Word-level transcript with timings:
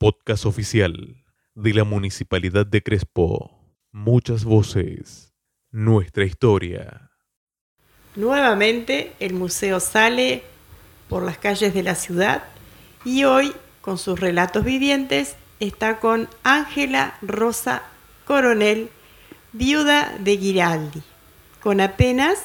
podcast 0.00 0.46
oficial 0.46 1.22
de 1.54 1.74
la 1.74 1.84
Municipalidad 1.84 2.64
de 2.64 2.82
Crespo. 2.82 3.50
Muchas 3.92 4.44
voces, 4.44 5.34
nuestra 5.70 6.24
historia. 6.24 7.10
Nuevamente 8.16 9.12
el 9.20 9.34
museo 9.34 9.78
sale 9.78 10.42
por 11.10 11.22
las 11.22 11.36
calles 11.36 11.74
de 11.74 11.82
la 11.82 11.96
ciudad 11.96 12.44
y 13.04 13.24
hoy, 13.24 13.52
con 13.82 13.98
sus 13.98 14.18
relatos 14.18 14.64
vivientes, 14.64 15.36
está 15.60 16.00
con 16.00 16.30
Ángela 16.44 17.18
Rosa 17.20 17.82
Coronel, 18.24 18.88
viuda 19.52 20.16
de 20.18 20.38
Giraldi, 20.38 21.02
con 21.60 21.82
apenas 21.82 22.38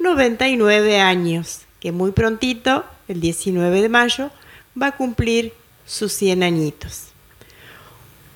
99 0.00 1.00
años, 1.00 1.60
que 1.78 1.92
muy 1.92 2.10
prontito, 2.10 2.84
el 3.06 3.20
19 3.20 3.82
de 3.82 3.88
mayo, 3.88 4.32
va 4.76 4.88
a 4.88 4.96
cumplir 4.96 5.52
sus 5.88 6.12
100 6.12 6.42
añitos. 6.42 7.06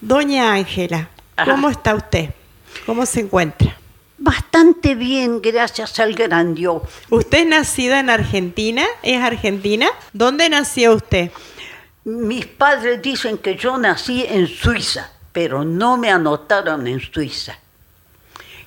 Doña 0.00 0.54
Ángela, 0.54 1.10
¿cómo 1.44 1.68
está 1.68 1.94
usted? 1.94 2.30
¿Cómo 2.86 3.06
se 3.06 3.20
encuentra? 3.20 3.76
Bastante 4.18 4.94
bien, 4.94 5.42
gracias 5.42 6.00
al 6.00 6.14
gran 6.14 6.54
Dios. 6.54 6.82
¿Usted 7.10 7.40
es 7.40 7.46
nacida 7.46 8.00
en 8.00 8.08
Argentina? 8.08 8.84
¿Es 9.02 9.20
argentina? 9.20 9.86
¿Dónde 10.12 10.48
nació 10.48 10.94
usted? 10.94 11.30
Mis 12.04 12.46
padres 12.46 13.02
dicen 13.02 13.38
que 13.38 13.56
yo 13.56 13.76
nací 13.76 14.24
en 14.26 14.48
Suiza, 14.48 15.12
pero 15.32 15.64
no 15.64 15.96
me 15.96 16.10
anotaron 16.10 16.86
en 16.86 17.00
Suiza. 17.00 17.58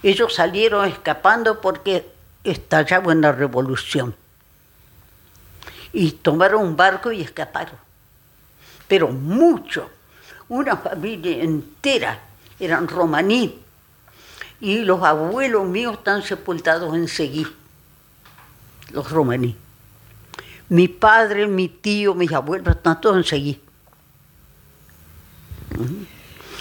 Ellos 0.04 0.36
salieron 0.36 0.88
escapando 0.88 1.60
porque 1.60 2.06
estallaba 2.44 3.12
una 3.12 3.32
revolución. 3.32 4.16
Y 5.92 6.12
tomaron 6.12 6.62
un 6.62 6.76
barco 6.78 7.12
y 7.12 7.22
escaparon. 7.22 7.85
Pero 8.88 9.10
mucho. 9.10 9.90
Una 10.50 10.78
familia 10.78 11.44
entera 11.44 12.20
eran 12.60 12.88
romaní. 12.88 13.62
Y 14.62 14.80
los 14.80 15.04
abuelos 15.04 15.66
míos 15.66 15.98
están 15.98 16.24
sepultados 16.24 16.96
en 16.96 17.08
Seguí, 17.08 17.46
los 18.92 19.12
romaní. 19.12 19.56
Mi 20.70 20.88
padre, 20.88 21.46
mi 21.46 21.68
tío, 21.68 22.16
mis 22.16 22.32
abuelos 22.32 22.76
están 22.76 23.02
todos 23.02 23.18
en 23.18 23.24
Seguí. 23.26 23.62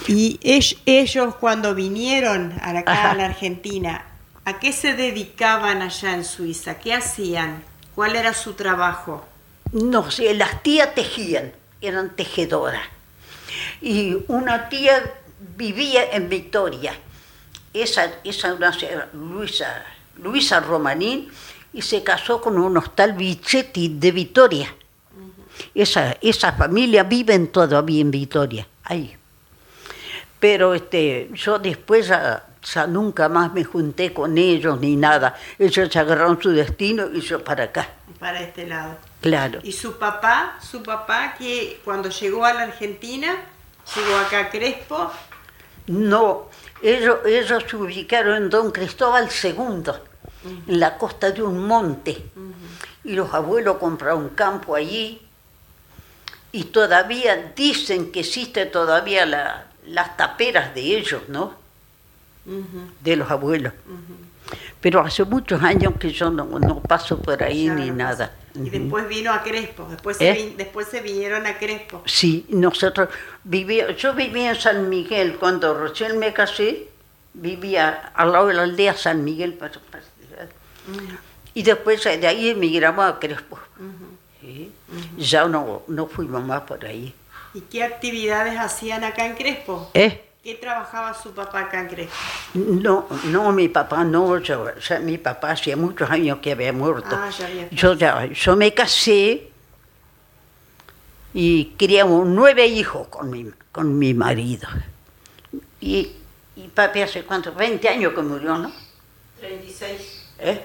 Y 0.07 0.39
ellos 0.85 1.35
cuando 1.35 1.73
vinieron 1.73 2.53
acá 2.61 3.11
a 3.11 3.15
la 3.15 3.25
Argentina, 3.25 4.05
¿a 4.43 4.59
qué 4.59 4.73
se 4.73 4.93
dedicaban 4.93 5.81
allá 5.81 6.13
en 6.13 6.25
Suiza? 6.25 6.77
¿Qué 6.77 6.93
hacían? 6.93 7.63
¿Cuál 7.95 8.15
era 8.15 8.33
su 8.33 8.53
trabajo? 8.53 9.25
No 9.71 10.11
sé, 10.11 10.33
las 10.35 10.61
tías 10.61 10.93
tejían, 10.93 11.53
eran 11.87 12.15
tejedoras. 12.15 12.83
Y 13.81 14.17
una 14.27 14.69
tía 14.69 15.13
vivía 15.57 16.11
en 16.11 16.29
Victoria. 16.29 16.93
Esa, 17.73 18.13
esa 18.23 18.57
Luisa, 19.13 19.85
Luisa 20.17 20.59
Romanín, 20.61 21.29
y 21.73 21.81
se 21.81 22.03
casó 22.03 22.41
con 22.41 22.57
un 22.57 22.77
hostal 22.77 23.13
Bichetti 23.13 23.89
de 23.99 24.11
Vitoria. 24.11 24.73
esa, 25.73 26.17
esa 26.21 26.53
familia 26.53 27.03
viven 27.03 27.47
todavía 27.47 28.01
en 28.01 28.11
Vitoria, 28.11 28.65
ahí. 28.83 29.17
Pero 30.39 30.73
este, 30.73 31.29
yo 31.33 31.59
después 31.59 32.07
ya, 32.07 32.45
nunca 32.87 33.27
más 33.29 33.53
me 33.53 33.63
junté 33.63 34.13
con 34.13 34.37
ellos 34.37 34.79
ni 34.79 34.95
nada. 34.95 35.35
Ellos 35.59 35.89
se 35.91 35.99
agarraron 35.99 36.41
su 36.41 36.51
destino 36.51 37.09
y 37.13 37.19
yo 37.19 37.43
para 37.43 37.65
acá. 37.65 37.89
Para 38.19 38.41
este 38.41 38.67
lado. 38.67 38.97
Claro. 39.25 39.59
¿Y 39.63 39.71
su 39.71 39.97
papá, 39.97 40.59
su 40.61 40.83
papá 40.83 41.33
que 41.35 41.81
cuando 41.83 42.09
llegó 42.09 42.45
a 42.45 42.53
la 42.53 42.61
Argentina, 42.61 43.35
llegó 43.95 44.17
acá 44.17 44.41
a 44.41 44.49
Crespo? 44.51 45.11
No, 45.87 46.49
ellos, 46.79 47.17
ellos 47.25 47.63
se 47.67 47.75
ubicaron 47.75 48.35
en 48.35 48.49
Don 48.51 48.69
Cristóbal 48.69 49.27
II 49.43 49.93
en 50.67 50.79
la 50.79 50.99
costa 50.99 51.31
de 51.31 51.41
un 51.41 51.65
monte. 51.65 52.23
Y 53.03 53.13
los 53.13 53.33
abuelos 53.33 53.77
compraron 53.77 54.25
un 54.25 54.29
campo 54.29 54.75
allí. 54.75 55.19
Y 56.51 56.65
todavía 56.65 57.51
dicen 57.55 58.11
que 58.11 58.19
existe 58.19 58.67
todavía 58.67 59.25
la, 59.25 59.65
las 59.87 60.17
taperas 60.17 60.75
de 60.75 60.81
ellos, 60.81 61.23
¿no? 61.29 61.55
De 63.01 63.15
los 63.15 63.31
abuelos. 63.31 63.73
Pero 64.79 65.01
hace 65.01 65.23
muchos 65.23 65.63
años 65.63 65.93
que 65.99 66.11
yo 66.11 66.29
no, 66.29 66.45
no 66.59 66.79
paso 66.79 67.19
por 67.19 67.41
ahí 67.41 67.71
ni 67.71 67.89
nada. 67.89 68.31
Y 68.55 68.69
después 68.69 69.07
vino 69.07 69.33
a 69.33 69.43
Crespo, 69.43 69.87
después, 69.89 70.17
se, 70.17 70.29
¿Eh? 70.29 70.53
después 70.57 70.87
se 70.87 71.01
vinieron 71.01 71.45
a 71.45 71.57
Crespo. 71.57 72.03
Sí, 72.05 72.45
nosotros 72.49 73.09
vivía, 73.43 73.91
yo 73.91 74.13
vivía 74.13 74.51
en 74.51 74.55
San 74.55 74.89
Miguel 74.89 75.37
cuando 75.37 75.73
recién 75.73 76.17
me 76.19 76.33
casé, 76.33 76.87
vivía 77.33 78.11
al 78.15 78.31
lado 78.31 78.47
de 78.47 78.53
la 78.53 78.63
aldea 78.63 78.95
San 78.95 79.23
Miguel. 79.23 79.57
Y 81.53 81.63
después 81.63 82.03
de 82.03 82.27
ahí 82.27 82.49
emigramos 82.49 83.05
a 83.05 83.19
Crespo. 83.19 83.59
Ya 85.17 85.47
no, 85.47 85.83
no 85.87 86.07
fuimos 86.07 86.43
más 86.43 86.61
por 86.61 86.85
ahí. 86.85 87.13
¿Y 87.53 87.61
qué 87.61 87.83
actividades 87.83 88.59
hacían 88.59 89.03
acá 89.03 89.25
en 89.25 89.35
Crespo? 89.35 89.89
¿Eh? 89.93 90.23
¿Qué 90.45 90.53
trabajaba 90.53 91.11
su 91.11 91.31
papá 91.31 91.61
acá 91.61 91.79
en 91.79 91.87
Crespo? 91.87 92.13
No, 92.53 93.07
no, 93.23 93.51
mi 93.51 93.67
papá 93.67 94.03
no. 94.03 94.37
Yo, 94.37 94.67
mi 95.01 95.17
papá 95.17 95.53
hacía 95.53 95.75
muchos 95.75 96.07
años 96.11 96.37
que 96.37 96.51
había 96.51 96.71
muerto. 96.71 97.09
Ah, 97.13 97.31
ya 97.31 97.47
había 97.47 97.67
yo, 97.71 97.93
ya, 97.95 98.27
yo 98.27 98.55
me 98.55 98.71
casé 98.71 99.49
y 101.33 101.73
criamos 101.79 102.27
nueve 102.27 102.67
hijos 102.67 103.07
con 103.07 103.31
mi, 103.31 103.49
con 103.71 103.97
mi 103.97 104.13
marido. 104.13 104.69
Y, 105.81 106.11
y 106.55 106.67
papi 106.67 107.01
hace 107.01 107.23
cuánto, 107.23 107.51
20 107.51 107.89
años 107.89 108.13
que 108.13 108.21
murió, 108.21 108.55
¿no? 108.59 108.71
36. 109.39 110.27
¿Eh? 110.41 110.63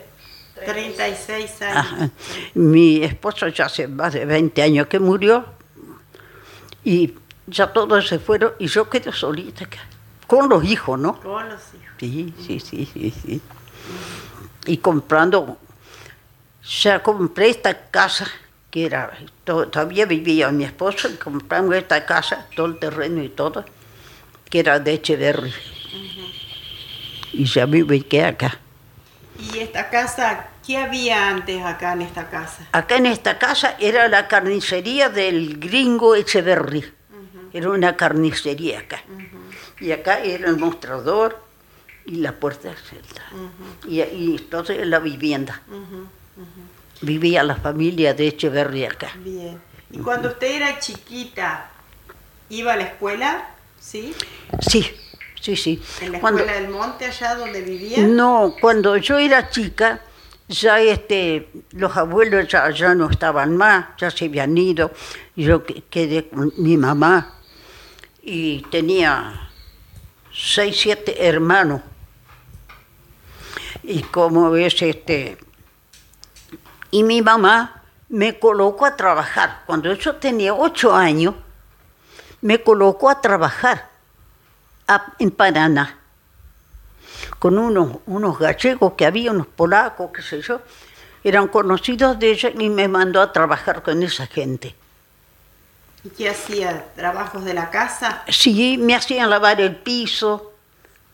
36 0.63 1.63
años. 1.63 2.11
Mi 2.53 3.03
esposo 3.03 3.49
ya 3.49 3.65
hace 3.65 3.89
más 3.89 4.13
de 4.13 4.27
20 4.27 4.61
años 4.61 4.89
que 4.89 4.99
murió 4.99 5.47
y 6.85 7.15
ya 7.51 7.73
todos 7.73 8.07
se 8.09 8.19
fueron 8.19 8.53
y 8.59 8.67
yo 8.69 8.89
quedé 8.89 9.13
solita 9.13 9.65
acá, 9.65 9.81
con 10.27 10.49
los 10.49 10.65
hijos, 10.65 10.99
¿no? 10.99 11.21
Con 11.21 11.49
los 11.49 11.61
hijos. 11.75 11.95
Sí, 11.99 12.33
sí, 12.39 12.61
sí, 12.61 12.89
sí, 12.93 13.11
sí. 13.11 13.43
Y 14.67 14.79
comprando, 14.79 15.59
ya 16.83 17.03
compré 17.03 17.51
esta 17.51 17.91
casa, 17.91 18.27
que 18.71 18.87
era, 18.87 19.11
todavía 19.45 20.07
vivía 20.07 20.51
mi 20.51 20.65
esposo, 20.65 21.09
y 21.09 21.15
compramos 21.15 21.75
esta 21.75 22.07
casa, 22.07 22.47
todo 22.55 22.67
el 22.67 22.79
terreno 22.79 23.23
y 23.23 23.29
todo, 23.29 23.65
que 24.49 24.61
era 24.61 24.79
de 24.79 24.95
Echeverry. 24.95 25.53
Y 27.33 27.45
ya 27.45 27.67
me 27.67 27.83
ubiqué 27.83 28.25
acá. 28.25 28.59
¿Y 29.39 29.59
esta 29.59 29.89
casa, 29.89 30.49
qué 30.67 30.77
había 30.77 31.31
antes 31.31 31.65
acá 31.65 31.95
en 31.95 32.03
esta 32.03 32.29
casa? 32.29 32.67
Acá 32.73 32.97
en 32.97 33.07
esta 33.07 33.39
casa 33.39 33.77
era 33.79 34.09
la 34.09 34.29
carnicería 34.29 35.09
del 35.09 35.59
gringo 35.59 36.15
Echeverry. 36.15 37.00
Era 37.53 37.71
una 37.71 37.97
carnicería 37.97 38.81
acá. 38.81 39.03
Y 39.81 39.93
acá 39.93 40.21
era 40.23 40.49
el 40.49 40.57
mostrador 40.57 41.39
y 42.07 42.17
la 42.17 42.33
puerta 42.33 42.69
de 42.69 42.77
celda. 42.77 43.25
y, 43.87 44.01
y, 44.01 44.37
entonces 44.37 44.87
la 44.87 44.99
vivienda. 44.99 45.63
Vivía 47.03 47.43
la 47.43 47.57
familia 47.57 48.15
de 48.15 48.29
Echeverry 48.29 48.85
acá. 48.85 49.13
Bien. 49.19 49.61
¿Y 49.91 49.99
cuando 49.99 50.29
usted 50.29 50.57
era 50.57 50.79
chiquita, 50.79 51.71
iba 52.51 52.75
a 52.75 52.77
la 52.77 52.85
escuela? 52.85 53.51
¿Sí? 53.79 54.15
Sí, 54.61 54.95
sí, 55.41 55.57
sí. 55.57 55.83
¿En 56.01 56.13
la 56.13 56.19
escuela 56.19 56.53
del 56.53 56.69
monte 56.69 57.07
allá 57.07 57.35
donde 57.35 57.63
vivía? 57.63 57.99
No, 58.07 58.55
cuando 58.61 58.97
yo 58.99 59.19
era 59.19 59.49
chica, 59.49 60.01
ya 60.49 60.81
este, 60.81 61.49
los 61.73 61.97
abuelos 61.97 62.47
ya, 62.49 62.71
ya 62.71 62.95
no 62.95 63.11
estaban 63.11 63.57
más, 63.57 63.97
ya 63.99 64.11
se 64.11 64.27
habían 64.27 64.57
ido. 64.57 64.93
Yo 65.35 65.65
quedé 65.65 66.29
con 66.29 66.53
mi 66.59 66.77
mamá 66.77 67.40
y 68.23 68.63
tenía 68.71 69.51
seis, 70.33 70.79
siete 70.81 71.27
hermanos. 71.27 71.83
Y 73.83 74.03
como 74.03 74.51
ves, 74.51 74.83
este, 74.83 75.39
y 76.91 77.03
mi 77.03 77.23
mamá 77.23 77.83
me 78.09 78.39
colocó 78.39 78.87
a 78.87 78.97
trabajar. 78.97 79.63
Cuando 79.67 79.93
yo 79.95 80.17
tenía 80.17 80.55
ocho 80.55 80.95
años, 80.95 81.35
me 82.41 82.63
colocó 82.63 83.09
a 83.09 83.21
trabajar 83.21 83.91
en 85.19 85.31
Paraná 85.31 85.99
con 87.39 87.59
unos, 87.59 87.99
unos 88.07 88.39
gallegos 88.39 88.95
que 88.95 89.07
había, 89.07 89.31
unos 89.31 89.47
polacos, 89.47 90.11
qué 90.15 90.23
sé 90.23 90.43
yo, 90.43 90.61
eran 91.23 91.49
conocidos 91.49 92.19
de 92.19 92.31
ella 92.31 92.51
y 92.59 92.69
me 92.69 92.89
mandó 92.89 93.21
a 93.21 93.33
trabajar 93.33 93.83
con 93.83 94.03
esa 94.03 94.27
gente. 94.27 94.75
¿Y 96.03 96.09
qué 96.11 96.31
hacía? 96.31 96.87
¿Trabajos 96.95 97.45
de 97.45 97.55
la 97.55 97.71
casa? 97.71 98.23
Sí, 98.29 98.79
me 98.79 98.95
hacían 98.95 99.29
lavar 99.29 99.61
el 99.61 99.77
piso, 99.77 100.53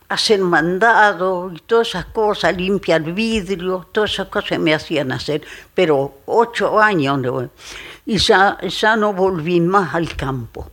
hacer 0.09 0.41
mandado 0.41 1.51
y 1.53 1.59
todas 1.61 1.89
esas 1.89 2.07
cosas, 2.07 2.57
limpiar 2.57 3.03
vidrio, 3.03 3.89
todas 3.91 4.13
esas 4.13 4.29
cosas 4.29 4.59
me 4.59 4.75
hacían 4.75 5.11
hacer, 5.11 5.43
pero 5.75 6.21
ocho 6.27 6.79
años 6.79 7.51
y 8.05 8.19
ya, 8.19 8.59
ya 8.61 8.97
no 8.97 9.13
volví 9.13 9.61
más 9.61 9.95
al 9.95 10.15
campo. 10.15 10.71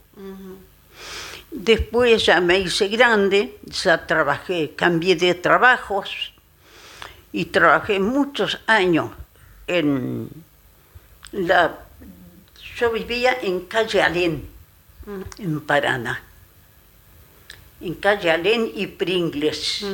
Después 1.50 2.25
ya 2.25 2.42
me 2.42 2.59
hice 2.59 2.88
grande, 2.88 3.59
ya 3.66 4.06
trabajé, 4.06 4.74
cambié 4.75 5.16
de 5.16 5.36
trabajos 5.36 6.33
y 7.31 7.45
trabajé 7.45 8.00
muchos 8.00 8.59
años 8.68 9.12
en 9.68 10.30
la... 11.31 11.80
Yo 12.83 12.91
vivía 12.91 13.38
en 13.41 13.62
calle 13.62 14.01
Alén, 14.01 14.44
en 15.38 15.62
Paraná. 15.62 16.21
En 17.80 17.94
calle 17.94 18.30
Alén 18.30 18.69
y 18.75 18.88
Pringles. 18.88 19.85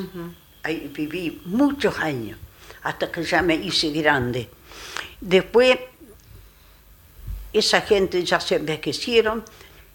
Ahí 0.63 0.89
viví 0.91 1.39
muchos 1.45 2.00
años, 2.00 2.39
hasta 2.81 3.12
que 3.12 3.21
ya 3.21 3.44
me 3.44 3.53
hice 3.53 3.91
grande. 3.91 4.50
Después, 5.21 5.77
esa 7.53 7.81
gente 7.81 8.24
ya 8.25 8.39
se 8.39 8.56
envejecieron 8.56 9.45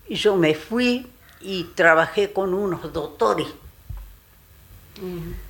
y 0.06 0.14
yo 0.14 0.36
me 0.36 0.54
fui 0.54 1.04
y 1.40 1.64
trabajé 1.74 2.32
con 2.32 2.54
unos 2.54 2.92
doctores. 2.92 3.48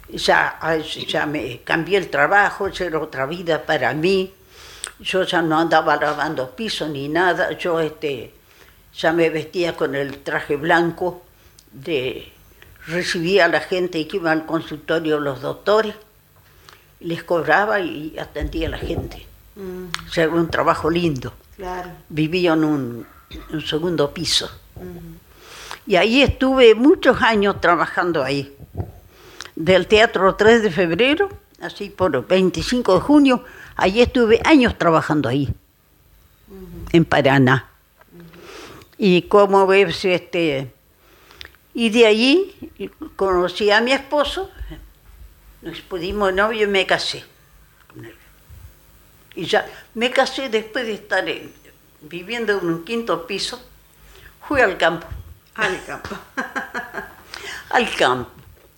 ya, 0.09 0.59
ya 1.07 1.27
me 1.27 1.61
cambié 1.61 1.99
el 1.99 2.09
trabajo, 2.09 2.69
ya 2.69 2.87
era 2.87 2.99
otra 3.01 3.27
vida 3.27 3.67
para 3.67 3.93
mí. 3.93 4.33
Yo 5.01 5.23
ya 5.25 5.43
no 5.43 5.59
andaba 5.59 5.97
lavando 5.97 6.55
piso 6.55 6.89
ni 6.89 7.09
nada. 7.09 7.53
Yo 7.59 7.81
este, 7.81 8.33
ya 8.97 9.13
me 9.13 9.31
vestía 9.31 9.77
con 9.77 9.95
el 9.95 10.19
traje 10.19 10.57
blanco, 10.57 11.23
de, 11.73 12.33
recibía 12.87 13.47
a 13.47 13.49
la 13.49 13.61
gente 13.61 14.07
que 14.07 14.17
iba 14.17 14.31
al 14.31 14.47
consultorio 14.47 15.19
los 15.19 15.41
doctores, 15.41 15.95
les 17.01 17.23
cobraba 17.25 17.81
y 17.81 18.17
atendía 18.19 18.69
a 18.69 18.71
la 18.71 18.79
gente. 18.79 19.27
O 19.57 20.13
sea, 20.13 20.25
era 20.25 20.33
un 20.33 20.49
trabajo 20.49 20.91
lindo. 20.91 21.33
Claro. 21.57 21.91
Vivía 22.09 22.55
en 22.55 22.65
un, 22.65 23.07
un 23.53 23.61
segundo 23.63 24.13
piso. 24.13 24.51
Y 25.87 25.97
ahí 25.97 26.23
estuve 26.23 26.75
muchos 26.75 27.21
años 27.23 27.61
trabajando 27.61 28.23
ahí. 28.23 28.57
Del 29.55 29.87
Teatro 29.87 30.35
3 30.35 30.63
de 30.63 30.71
Febrero, 30.71 31.29
así 31.61 31.91
por 31.91 32.27
25 32.27 32.95
de 32.95 33.01
junio, 33.01 33.45
ahí 33.77 34.01
estuve 34.03 34.41
años 34.45 34.77
trabajando 34.79 35.29
ahí, 35.29 35.53
en 36.93 37.05
Paraná. 37.05 37.69
Y 38.97 39.23
como 39.23 39.67
ves, 39.67 40.05
este, 40.05 40.73
y 41.75 41.91
de 41.91 42.07
allí 42.07 42.91
conocí 43.17 43.71
a 43.71 43.81
mi 43.81 43.93
esposo, 43.93 44.51
nos 45.63 45.81
pudimos 45.81 46.33
novio 46.33 46.65
y 46.65 46.67
me 46.71 46.87
casé 46.87 47.25
con 47.93 48.05
él. 48.05 48.15
Y 49.35 49.47
ya 49.47 49.67
me 49.95 50.11
casé 50.11 50.49
después 50.49 50.87
de 50.87 50.95
estar 50.95 51.29
en- 51.29 51.53
viviendo 52.03 52.59
en 52.59 52.67
un 52.67 52.85
quinto 52.85 53.27
piso, 53.27 53.61
fui 54.47 54.61
al 54.61 54.77
campo 54.77 55.07
Al 55.57 55.85
campo. 55.85 56.17
al 57.71 57.95
campo. 57.97 58.31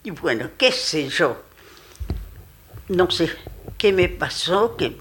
Y 0.04 0.10
bueno, 0.10 0.50
qué 0.56 0.70
sé 0.72 1.08
yo, 1.08 1.42
no 2.88 3.10
sé 3.10 3.30
qué 3.78 3.92
me 3.92 4.08
pasó, 4.08 4.76
que, 4.76 4.96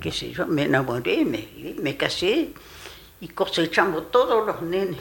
qué 0.00 0.12
sé 0.12 0.32
yo, 0.32 0.46
me 0.46 0.64
enamoré, 0.64 1.24
me, 1.24 1.48
me 1.80 1.96
casé 1.96 2.50
y 3.20 3.28
cosechamos 3.28 4.10
todos 4.10 4.46
los 4.46 4.62
nenes. 4.62 5.00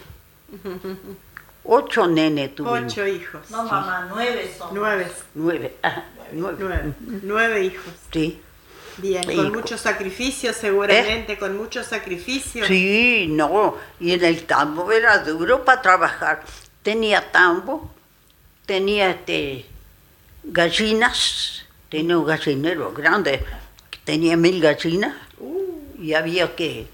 Ocho 1.64 2.08
nenes 2.08 2.56
tuvimos. 2.56 2.94
Ocho 2.94 3.06
hijos. 3.06 3.50
No, 3.52 3.64
mamá, 3.64 4.08
nueve 4.10 4.52
son. 4.58 4.70
Nueve. 4.74 5.08
Nueve. 5.36 5.76
ah, 5.84 6.04
nueve. 6.31 6.58
Nueve. 6.60 6.94
Nueve 7.24 7.64
hijos. 7.66 7.94
Sí. 8.12 8.42
Bien, 8.98 9.24
con 9.24 9.36
co- 9.52 9.58
mucho 9.60 9.78
sacrificio 9.78 10.52
seguramente, 10.52 11.38
con 11.38 11.56
mucho 11.56 11.84
sacrificio. 11.84 12.66
Sí, 12.66 13.28
no, 13.30 13.76
y 14.00 14.12
en 14.14 14.24
el 14.26 14.44
tambo 14.46 14.92
era 14.92 15.20
duro 15.20 15.64
para 15.64 15.81
trabajar. 15.81 16.44
Tenía 16.81 17.31
tambo, 17.31 17.92
tenía 18.66 19.12
este, 19.12 19.66
gallinas, 20.44 21.66
tenía 21.90 22.18
un 22.18 22.26
gallinero 22.26 22.94
grande, 22.94 23.44
tenía 24.04 24.38
mil 24.38 24.62
gallinas 24.62 25.16
y 26.00 26.14
había 26.14 26.56
que, 26.56 26.88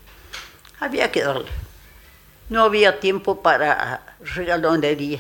había 0.80 1.12
que 1.12 1.24
darle. 1.24 1.50
No 2.50 2.64
había 2.64 3.00
tiempo 3.00 3.42
para 3.42 4.16
regalonería. 4.36 5.20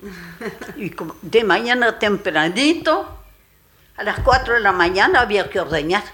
Y 0.76 0.94
de 1.22 1.44
mañana 1.44 1.98
tempranito, 1.98 3.06
a 3.96 4.02
las 4.02 4.20
4 4.20 4.54
de 4.54 4.60
la 4.60 4.72
mañana 4.72 5.20
había 5.20 5.50
que 5.50 5.60
ordeñar. 5.60 6.04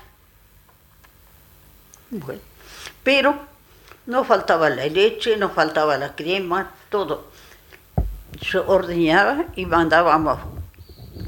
Bueno, 2.11 2.41
pero 3.05 3.39
no 4.07 4.25
faltaba 4.25 4.71
la 4.71 4.87
leche, 4.87 5.37
no 5.37 5.51
faltaba 5.51 5.97
la 5.97 6.17
crema, 6.17 6.73
todo. 6.91 7.31
Yo 8.41 8.67
ordeñaba 8.67 9.45
y 9.55 9.67
mandábamos 9.67 10.39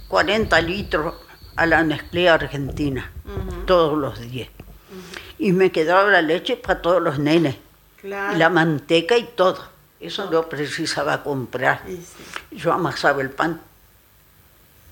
40 0.08 0.60
litros 0.62 1.14
a 1.58 1.66
la 1.66 1.82
Nestlé 1.82 2.28
Argentina 2.28 3.10
todos 3.66 3.98
los 3.98 4.20
días. 4.20 4.48
Y 5.38 5.52
me 5.52 5.72
quedaba 5.72 6.08
la 6.08 6.22
leche 6.22 6.56
para 6.56 6.80
todos 6.80 7.02
los 7.02 7.18
nenes, 7.18 7.56
Claro. 8.00 8.36
la 8.38 8.48
manteca 8.48 9.16
y 9.18 9.24
todo. 9.24 9.58
Eso 9.98 10.30
no 10.30 10.48
precisaba 10.48 11.24
comprar. 11.24 11.82
Sí. 11.84 12.00
Yo 12.52 12.72
amasaba 12.72 13.20
el 13.22 13.30
pan. 13.30 13.60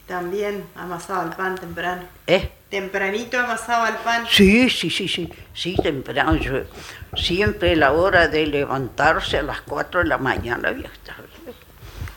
También 0.09 0.65
amasaba 0.75 1.25
el 1.25 1.31
pan 1.37 1.55
temprano. 1.55 2.03
¿Eh? 2.27 2.51
Tempranito 2.69 3.39
amasaba 3.39 3.89
el 3.89 3.97
pan. 3.97 4.25
Sí, 4.29 4.69
sí, 4.69 4.91
sí, 4.91 5.07
sí, 5.07 5.33
sí, 5.55 5.77
temprano. 5.81 6.35
Yo, 6.35 6.63
siempre 7.17 7.77
la 7.77 7.93
hora 7.93 8.27
de 8.27 8.45
levantarse 8.47 9.39
a 9.39 9.43
las 9.43 9.61
4 9.63 10.01
de 10.01 10.07
la 10.07 10.19
mañana 10.19 10.69
había. 10.71 10.91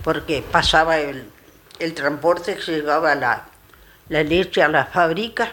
Porque 0.04 0.44
pasaba 0.52 0.98
el, 0.98 1.24
el 1.78 1.94
transporte 1.94 2.56
que 2.56 2.72
llegaba 2.72 3.14
la, 3.14 3.46
la 4.10 4.24
leche 4.24 4.62
a 4.62 4.68
la 4.68 4.86
fábrica, 4.86 5.52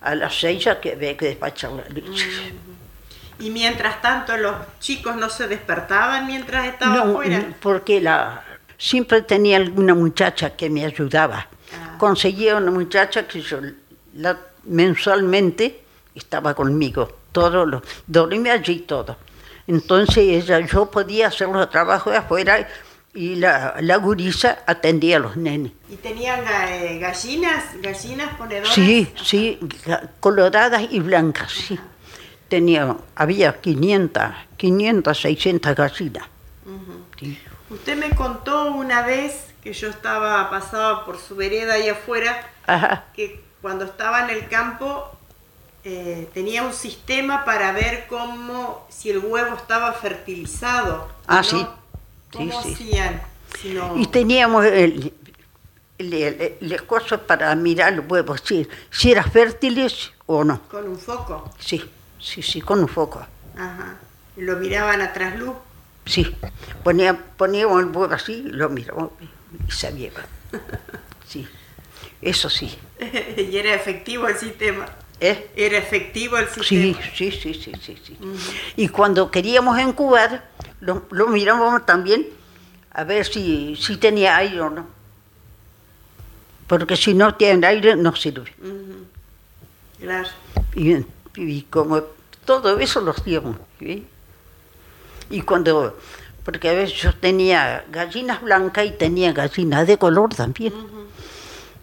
a 0.00 0.14
las 0.14 0.34
6 0.38 0.64
ya 0.64 0.80
que 0.80 0.92
había 0.92 1.16
que 1.16 1.26
despachar 1.26 1.72
la 1.72 1.84
leche. 1.88 2.54
Y 3.40 3.50
mientras 3.50 4.00
tanto 4.00 4.36
los 4.36 4.54
chicos 4.78 5.16
no 5.16 5.28
se 5.28 5.48
despertaban 5.48 6.26
mientras 6.26 6.66
estaban 6.66 6.96
No, 6.96 7.02
afuera. 7.18 7.44
porque 7.60 8.00
la, 8.00 8.44
siempre 8.78 9.22
tenía 9.22 9.56
alguna 9.56 9.94
muchacha 9.94 10.50
que 10.50 10.70
me 10.70 10.84
ayudaba. 10.84 11.48
Ah. 11.72 11.96
Conseguía 11.98 12.56
una 12.56 12.70
muchacha 12.70 13.26
que 13.26 13.40
yo 13.40 13.58
la, 14.14 14.38
mensualmente 14.64 15.82
estaba 16.14 16.54
conmigo, 16.54 17.10
todos 17.32 17.66
los, 17.66 17.82
dormía 18.06 18.52
allí 18.52 18.80
todo. 18.80 19.16
Entonces 19.66 20.18
ella, 20.18 20.60
yo 20.60 20.90
podía 20.90 21.28
hacer 21.28 21.48
los 21.48 21.68
trabajos 21.70 22.12
de 22.12 22.18
afuera 22.18 22.68
y 23.14 23.36
la, 23.36 23.76
la 23.80 23.96
gurisa 23.96 24.58
atendía 24.66 25.16
a 25.16 25.20
los 25.20 25.36
nenes. 25.36 25.72
¿Y 25.88 25.96
tenían 25.96 26.44
eh, 26.68 26.98
gallinas? 27.00 27.64
¿Gallinas 27.80 28.34
ponedoras? 28.34 28.74
Sí, 28.74 29.12
sí, 29.22 29.60
coloradas 30.20 30.82
y 30.90 31.00
blancas, 31.00 31.52
sí. 31.52 31.78
Tenía, 32.48 32.96
había 33.14 33.60
500, 33.60 34.22
500, 34.56 35.18
600 35.18 35.74
gallinas. 35.74 36.24
Sí. 37.18 37.38
Usted 37.70 37.96
me 37.96 38.10
contó 38.10 38.72
una 38.72 39.02
vez 39.02 39.54
que 39.62 39.72
yo 39.72 39.88
estaba, 39.88 40.50
pasaba 40.50 41.04
por 41.04 41.18
su 41.18 41.36
vereda 41.36 41.74
ahí 41.74 41.88
afuera, 41.88 42.50
Ajá. 42.66 43.06
que 43.14 43.42
cuando 43.62 43.84
estaba 43.84 44.24
en 44.24 44.30
el 44.30 44.48
campo 44.48 45.10
eh, 45.84 46.28
tenía 46.34 46.62
un 46.62 46.72
sistema 46.72 47.44
para 47.44 47.72
ver 47.72 48.06
cómo, 48.08 48.86
si 48.90 49.10
el 49.10 49.18
huevo 49.18 49.56
estaba 49.56 49.92
fertilizado. 49.92 51.08
Ah, 51.26 51.36
¿no? 51.36 51.42
sí. 51.44 51.66
Sí, 52.36 52.48
¿Cómo 52.50 52.62
sí. 52.62 52.72
hacían? 52.72 53.22
Si 53.60 53.72
no- 53.74 53.96
Y 53.96 54.06
teníamos 54.08 54.64
el, 54.64 55.12
el, 55.98 56.12
el- 56.12 56.56
el 56.60 56.86
coso 56.86 57.22
para 57.22 57.54
mirar 57.54 57.92
los 57.92 58.06
huevos, 58.10 58.42
si, 58.44 58.66
si 58.90 59.12
eran 59.12 59.30
fértiles 59.30 60.12
o 60.26 60.42
no. 60.42 60.60
Con 60.68 60.88
un 60.88 60.98
foco. 60.98 61.52
Sí, 61.58 61.84
sí, 62.20 62.42
sí, 62.42 62.60
con 62.60 62.80
un 62.80 62.88
foco. 62.88 63.24
Ajá. 63.56 63.96
Lo 64.36 64.56
miraban 64.56 65.00
a 65.00 65.12
trasluz. 65.12 65.54
Sí, 66.06 66.36
Ponía, 66.82 67.16
poníamos 67.36 67.80
el 67.82 67.86
huevo 67.96 68.12
así, 68.12 68.42
lo 68.44 68.68
mirábamos 68.68 69.12
y 69.68 69.70
sabíamos. 69.70 70.20
Sí, 71.28 71.48
eso 72.20 72.50
sí. 72.50 72.76
y 73.36 73.56
era 73.56 73.74
efectivo 73.74 74.28
el 74.28 74.36
sistema. 74.36 74.86
¿Eh? 75.20 75.50
Era 75.56 75.78
efectivo 75.78 76.36
el 76.36 76.48
Sí, 76.48 76.62
sistema. 76.94 77.10
sí, 77.14 77.30
sí, 77.32 77.54
sí, 77.54 77.72
sí, 77.80 77.98
sí. 78.04 78.18
Y 78.76 78.88
cuando 78.88 79.30
queríamos 79.30 79.78
incubar, 79.80 80.48
lo, 80.80 81.04
lo 81.10 81.28
mirábamos 81.28 81.86
también 81.86 82.26
a 82.92 83.04
ver 83.04 83.24
si, 83.24 83.76
si 83.76 83.96
tenía 83.96 84.36
aire 84.36 84.60
o 84.60 84.70
no. 84.70 84.86
Porque 86.66 86.96
si 86.96 87.14
no 87.14 87.34
tiene 87.34 87.66
aire, 87.66 87.94
no 87.96 88.14
sirve. 88.16 88.52
Ujú. 88.60 89.06
Claro. 90.00 90.28
Y, 90.74 90.96
y 91.36 91.62
como 91.62 92.02
todo 92.44 92.78
eso 92.78 93.00
lo 93.00 93.12
hacíamos. 93.12 93.56
¿sí? 93.78 94.06
Y 95.30 95.42
cuando, 95.42 95.96
porque 96.44 96.68
a 96.68 96.72
veces 96.72 96.94
yo 97.00 97.14
tenía 97.14 97.84
gallinas 97.90 98.42
blancas 98.42 98.86
y 98.86 98.90
tenía 98.90 99.32
gallinas 99.32 99.86
de 99.86 99.96
color 99.96 100.34
también. 100.34 100.72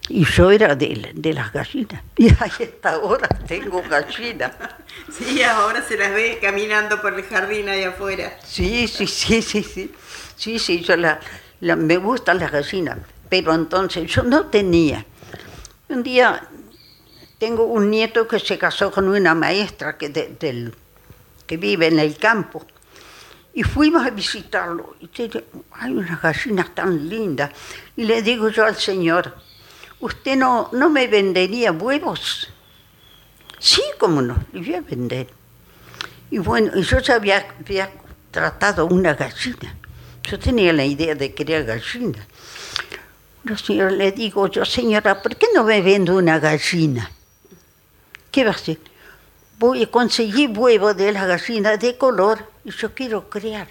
Y 0.08 0.24
yo 0.24 0.50
era 0.50 0.74
de, 0.74 1.12
de 1.14 1.32
las 1.32 1.52
gallinas. 1.52 2.02
Y 2.16 2.28
a 2.28 2.46
esta 2.58 2.98
hora 2.98 3.28
tengo 3.46 3.82
gallinas. 3.88 4.52
Sí, 5.10 5.42
ahora 5.42 5.82
se 5.82 5.96
las 5.96 6.12
ve 6.12 6.38
caminando 6.40 7.00
por 7.00 7.14
el 7.14 7.22
jardín 7.24 7.68
ahí 7.68 7.82
afuera. 7.84 8.38
Sí, 8.44 8.86
sí, 8.88 9.06
sí, 9.06 9.40
sí, 9.42 9.62
sí. 9.62 9.92
Sí, 10.36 10.58
sí, 10.58 10.80
yo 10.82 10.96
la, 10.96 11.18
la- 11.60 11.76
me 11.76 11.96
gustan 11.96 12.38
las 12.38 12.50
gallinas, 12.52 12.98
pero 13.28 13.54
entonces 13.54 14.10
yo 14.10 14.22
no 14.22 14.46
tenía. 14.46 15.04
Un 15.88 16.02
día 16.02 16.46
tengo 17.38 17.64
un 17.64 17.90
nieto 17.90 18.26
que 18.28 18.38
se 18.38 18.58
casó 18.58 18.90
con 18.90 19.08
una 19.08 19.34
maestra 19.34 19.96
que, 19.96 20.08
de- 20.10 20.36
del, 20.38 20.74
que 21.46 21.56
vive 21.56 21.86
en 21.86 21.98
el 21.98 22.16
campo. 22.16 22.64
Y 23.54 23.62
fuimos 23.62 24.04
a 24.06 24.10
visitarlo. 24.10 24.96
Y 25.00 25.10
hay 25.72 25.90
unas 25.92 26.20
gallinas 26.22 26.74
tan 26.74 27.08
lindas. 27.08 27.50
Y 27.96 28.04
le 28.04 28.22
digo 28.22 28.48
yo 28.50 28.64
al 28.64 28.76
señor, 28.76 29.34
¿usted 30.02 30.36
no, 30.36 30.68
no 30.72 30.90
me 30.90 31.06
vendería 31.06 31.72
huevos? 31.72 32.48
Sí, 33.58 33.82
cómo 33.98 34.20
no, 34.20 34.36
le 34.52 34.60
voy 34.60 34.74
a 34.74 34.80
vender. 34.80 35.28
Y 36.30 36.38
bueno, 36.38 36.76
yo 36.80 36.98
ya 36.98 37.14
había, 37.14 37.46
había 37.60 37.90
tratado 38.30 38.86
una 38.86 39.14
gallina. 39.14 39.76
Yo 40.24 40.38
tenía 40.38 40.72
la 40.72 40.84
idea 40.84 41.14
de 41.14 41.32
criar 41.32 41.64
gallinas. 41.64 42.26
La 43.44 43.56
señora 43.56 43.90
le 43.90 44.12
digo 44.12 44.48
yo, 44.48 44.64
señora, 44.64 45.22
¿por 45.22 45.36
qué 45.36 45.46
no 45.54 45.64
me 45.64 45.80
vende 45.80 46.12
una 46.12 46.38
gallina? 46.38 47.10
¿Qué 48.30 48.44
va 48.44 48.50
a 48.50 48.54
hacer? 48.54 48.78
Voy 49.58 49.84
a 49.84 49.90
conseguir 49.90 50.50
huevos 50.50 50.96
de 50.96 51.12
la 51.12 51.26
gallina 51.26 51.76
de 51.76 51.96
color 51.96 52.50
y 52.64 52.70
yo 52.70 52.92
quiero 52.92 53.28
criar. 53.28 53.68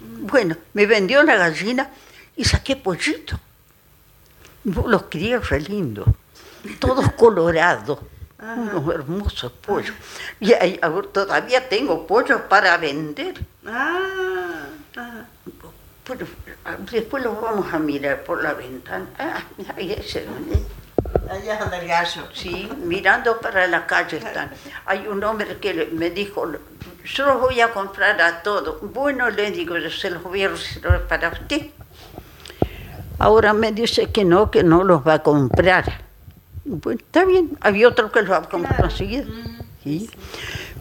Bueno, 0.00 0.56
me 0.72 0.86
vendió 0.86 1.22
la 1.22 1.36
gallina 1.36 1.90
y 2.36 2.44
saqué 2.44 2.74
pollito. 2.74 3.38
Los 4.86 5.04
crié 5.04 5.38
re 5.38 5.60
lindos, 5.60 6.08
todos 6.78 7.12
colorados, 7.12 7.98
unos 8.40 8.94
hermosos 8.94 9.52
pollos. 9.52 9.94
Y 10.40 10.52
ahí 10.52 10.80
todavía 11.12 11.68
tengo 11.68 12.06
pollos 12.06 12.42
para 12.48 12.76
vender. 12.76 13.34
Ah, 13.66 14.66
ah. 14.96 15.24
Pero 16.04 16.26
ah, 16.64 16.76
después 16.90 17.22
los 17.22 17.40
vamos 17.40 17.72
a 17.72 17.78
mirar 17.78 18.24
por 18.24 18.42
la 18.42 18.54
ventana. 18.54 19.06
Ah, 19.18 19.42
ahí 19.76 19.92
ese. 19.92 20.26
Allá 21.30 21.62
anda 21.62 21.78
el 21.78 21.86
gallo. 21.86 22.28
Sí, 22.32 22.70
mirando 22.78 23.38
para 23.38 23.66
la 23.66 23.86
calle 23.86 24.16
están. 24.16 24.50
Hay 24.86 25.06
un 25.06 25.22
hombre 25.22 25.58
que 25.58 25.88
me 25.92 26.10
dijo, 26.10 26.50
yo 27.04 27.26
los 27.26 27.40
voy 27.40 27.60
a 27.60 27.72
comprar 27.72 28.20
a 28.20 28.42
todos. 28.42 28.78
Bueno, 28.80 29.28
le 29.28 29.50
digo, 29.50 29.76
yo 29.76 29.90
se 29.90 30.10
los 30.10 30.22
voy 30.22 30.44
a 30.44 30.48
reservar 30.48 31.06
para 31.06 31.28
usted. 31.28 31.70
Ahora 33.18 33.52
me 33.52 33.72
dice 33.72 34.10
que 34.10 34.24
no, 34.24 34.50
que 34.50 34.62
no 34.62 34.84
los 34.84 35.06
va 35.06 35.14
a 35.14 35.22
comprar. 35.22 36.06
Bueno, 36.64 37.00
está 37.00 37.24
bien, 37.24 37.56
había 37.60 37.88
otro 37.88 38.12
que 38.12 38.22
los 38.22 38.30
va 38.30 38.36
a 38.38 38.48
comprar 38.48 38.84
enseguida. 38.84 39.24
Sí. 39.82 40.08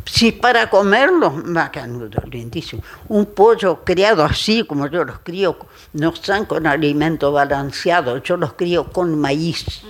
Si 0.06 0.32
para 0.32 0.70
comerlos, 0.70 1.44
macanudo, 1.46 2.22
lindísimo. 2.30 2.82
Un 3.10 3.26
pollo 3.26 3.84
criado 3.84 4.24
así 4.24 4.64
como 4.64 4.88
yo 4.88 5.04
los 5.04 5.20
crío, 5.20 5.58
no 5.94 6.10
están 6.10 6.46
con 6.46 6.66
alimento 6.66 7.32
balanceado, 7.32 8.18
yo 8.18 8.38
los 8.38 8.54
crío 8.54 8.92
con 8.92 9.20
maíz. 9.20 9.82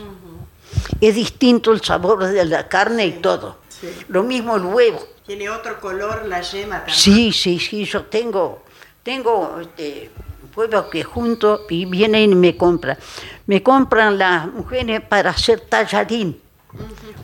Es 1.01 1.15
distinto 1.15 1.71
el 1.71 1.81
sabor 1.81 2.25
de 2.25 2.45
la 2.45 2.67
carne 2.67 3.05
y 3.05 3.11
todo. 3.13 3.57
Sí. 3.69 3.89
Lo 4.09 4.23
mismo 4.23 4.55
el 4.55 4.63
huevo. 4.63 4.99
Tiene 5.25 5.49
otro 5.49 5.79
color 5.79 6.25
la 6.25 6.41
yema 6.41 6.77
también. 6.77 6.97
Sí, 6.97 7.31
sí, 7.31 7.59
sí, 7.59 7.85
yo 7.85 8.05
tengo, 8.05 8.63
tengo 9.03 9.59
este, 9.61 10.09
huevos 10.57 10.85
que 10.87 11.03
junto 11.03 11.65
y 11.69 11.85
vienen 11.85 12.31
y 12.31 12.35
me 12.35 12.57
compran. 12.57 12.97
Me 13.45 13.61
compran 13.61 14.17
las 14.17 14.47
mujeres 14.47 15.01
para 15.01 15.29
hacer 15.29 15.59
tallarín, 15.61 16.41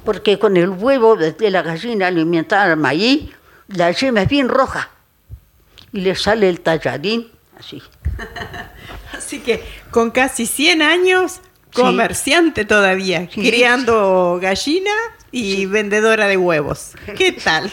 porque 0.05 0.37
con 0.37 0.55
el 0.55 0.69
huevo 0.69 1.15
de, 1.15 1.49
la 1.49 1.63
gallina 1.63 2.07
alimentada 2.07 2.65
al 2.71 2.77
maíz, 2.77 3.31
la 3.67 3.91
yema 3.91 4.21
es 4.21 4.29
bien 4.29 4.47
roja 4.49 4.89
y 5.91 6.01
le 6.01 6.15
sale 6.15 6.47
el 6.47 6.61
tallarín 6.61 7.31
así. 7.57 7.81
Así 9.17 9.39
que 9.39 9.63
con 9.89 10.11
casi 10.11 10.45
100 10.45 10.81
años, 10.81 11.39
Sí. 11.73 11.81
comerciante 11.81 12.65
todavía, 12.65 13.27
Sí. 13.31 13.41
criando 13.49 14.37
gallina 14.39 14.91
y 15.31 15.65
vendedora 15.65 16.27
de 16.27 16.37
huevos. 16.37 16.91
¿Qué 17.17 17.31
tal? 17.31 17.71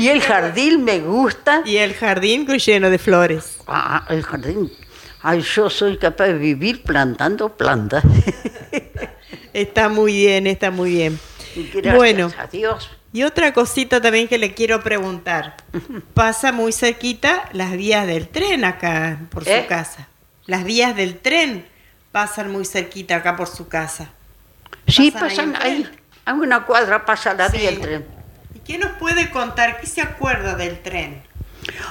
Y 0.00 0.08
el 0.08 0.20
jardín 0.22 0.84
me 0.84 1.00
gusta. 1.00 1.62
y 1.64 1.76
el 1.76 1.94
jardín 1.94 2.46
lleno 2.46 2.88
de 2.90 2.98
flores. 2.98 3.58
Ah, 3.66 4.06
el 4.08 4.22
jardín. 4.22 4.72
Ay, 5.22 5.42
yo 5.42 5.68
soy 5.68 5.98
capaz 5.98 6.26
de 6.28 6.34
vivir 6.34 6.82
plantando 6.82 7.56
plantas. 7.56 8.02
Está 9.52 9.88
muy 9.88 10.12
bien, 10.14 10.46
está 10.46 10.70
muy 10.70 10.90
bien. 10.92 11.18
Gracias 11.74 11.96
Bueno, 11.96 12.30
a 12.38 12.46
Dios. 12.46 12.88
y 13.12 13.24
otra 13.24 13.52
cosita 13.52 14.00
también 14.00 14.28
que 14.28 14.38
le 14.38 14.54
quiero 14.54 14.80
preguntar. 14.82 15.56
Pasa 16.14 16.52
muy 16.52 16.72
cerquita 16.72 17.48
las 17.52 17.72
vías 17.72 18.06
del 18.06 18.28
tren 18.28 18.64
acá 18.64 19.18
por 19.30 19.44
su 19.44 19.50
¿Eh? 19.50 19.66
casa. 19.68 20.06
Las 20.46 20.64
vías 20.64 20.94
del 20.96 21.18
tren 21.18 21.66
pasan 22.12 22.50
muy 22.52 22.64
cerquita 22.64 23.16
acá 23.16 23.36
por 23.36 23.48
su 23.48 23.66
casa. 23.68 24.10
Sí, 24.86 25.10
¿Pasan 25.10 25.28
ahí 25.30 25.36
pasan 25.36 25.56
ahí. 25.62 25.90
A 26.24 26.34
una 26.34 26.64
cuadra 26.64 27.04
pasa 27.04 27.34
la 27.34 27.50
Sí. 27.50 27.58
vía 27.58 27.68
el 27.70 27.80
tren. 27.80 28.06
¿Y 28.70 28.74
qué 28.74 28.78
nos 28.78 28.92
puede 28.98 29.30
contar? 29.30 29.80
¿Qué 29.80 29.86
se 29.88 30.00
acuerda 30.00 30.54
del 30.54 30.78
tren? 30.80 31.20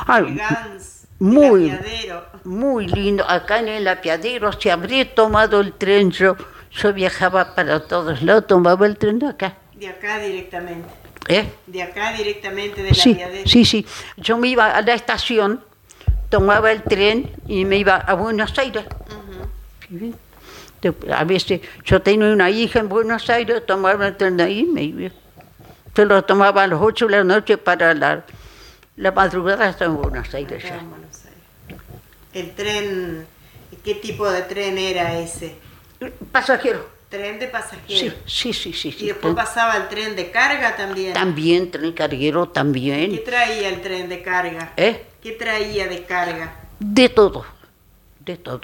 Ay, 0.07 0.27
El 0.27 0.35
Gans, 0.37 1.07
muy- 1.19 1.69
el 1.69 2.13
muy 2.45 2.87
lindo. 2.87 3.29
Acá 3.29 3.59
en 3.59 3.67
el 3.67 3.85
apiadero, 3.85 4.53
si 4.53 4.69
habría 4.69 5.13
tomado 5.13 5.59
el 5.59 5.73
tren, 5.73 6.09
yo, 6.11 6.37
yo 6.71 6.93
viajaba 6.93 7.53
para 7.53 7.81
todos 7.85 8.21
lados, 8.21 8.47
tomaba 8.47 8.85
el 8.85 8.97
tren 8.97 9.19
de 9.19 9.27
acá. 9.27 9.57
De 9.75 9.89
acá 9.89 10.19
directamente. 10.19 10.87
¿Eh? 11.27 11.49
De 11.67 11.83
acá 11.83 12.13
directamente 12.13 12.81
del 12.81 12.95
Sí, 12.95 13.11
aviadero. 13.11 13.45
sí, 13.49 13.65
sí. 13.65 13.85
Yo 14.15 14.37
me 14.37 14.47
iba 14.47 14.67
a 14.73 14.81
la 14.81 14.93
estación, 14.93 15.61
tomaba 16.29 16.71
el 16.71 16.81
tren 16.83 17.29
y 17.45 17.65
me 17.65 17.75
iba 17.75 17.95
a 17.97 18.13
Buenos 18.13 18.57
Aires. 18.57 18.85
Sí. 19.89 20.15
A 21.11 21.25
veces 21.25 21.59
yo 21.83 22.01
tenía 22.01 22.31
una 22.31 22.49
hija 22.49 22.79
en 22.79 22.87
Buenos 22.87 23.29
Aires, 23.29 23.65
tomaba 23.65 24.07
el 24.07 24.15
tren 24.15 24.37
de 24.37 24.43
ahí 24.43 24.59
y 24.59 24.63
me 24.63 24.83
iba. 24.83 25.09
Yo 25.95 26.05
lo 26.05 26.23
tomaba 26.23 26.63
a 26.63 26.67
las 26.67 26.79
8 26.81 27.07
de 27.07 27.11
la 27.11 27.23
noche 27.23 27.57
para 27.57 27.93
la, 27.93 28.23
la 28.95 29.11
madrugada 29.11 29.67
hasta 29.67 29.85
en 29.85 29.97
Buenos 29.97 30.33
Aires 30.33 30.63
ya. 30.63 30.77
en 30.77 30.89
Buenos 30.89 31.25
Aires. 31.25 31.81
El 32.33 32.51
tren, 32.53 33.27
¿qué 33.83 33.95
tipo 33.95 34.29
de 34.29 34.41
tren 34.43 34.77
era 34.77 35.17
ese? 35.19 35.55
Pasajero. 36.31 36.99
Tren 37.09 37.39
de 37.39 37.47
pasajeros. 37.47 38.15
sí, 38.27 38.53
sí, 38.53 38.71
sí. 38.71 38.89
Y 38.89 38.91
sí. 38.91 39.05
después 39.07 39.33
pasaba 39.33 39.75
el 39.77 39.87
tren 39.89 40.15
de 40.15 40.29
carga 40.29 40.75
también. 40.75 41.13
También, 41.13 41.71
tren 41.71 41.91
carguero 41.91 42.47
¿Qué 42.47 42.53
también. 42.53 43.23
traía 43.23 43.69
el 43.69 43.81
tren 43.81 44.07
de 44.09 44.21
carga? 44.21 44.73
¿Eh? 44.77 45.05
¿Qué 45.21 45.31
traía 45.31 45.87
de 45.87 46.03
carga? 46.03 46.53
De 46.79 47.09
todo, 47.09 47.45
de 48.19 48.37
todo. 48.37 48.61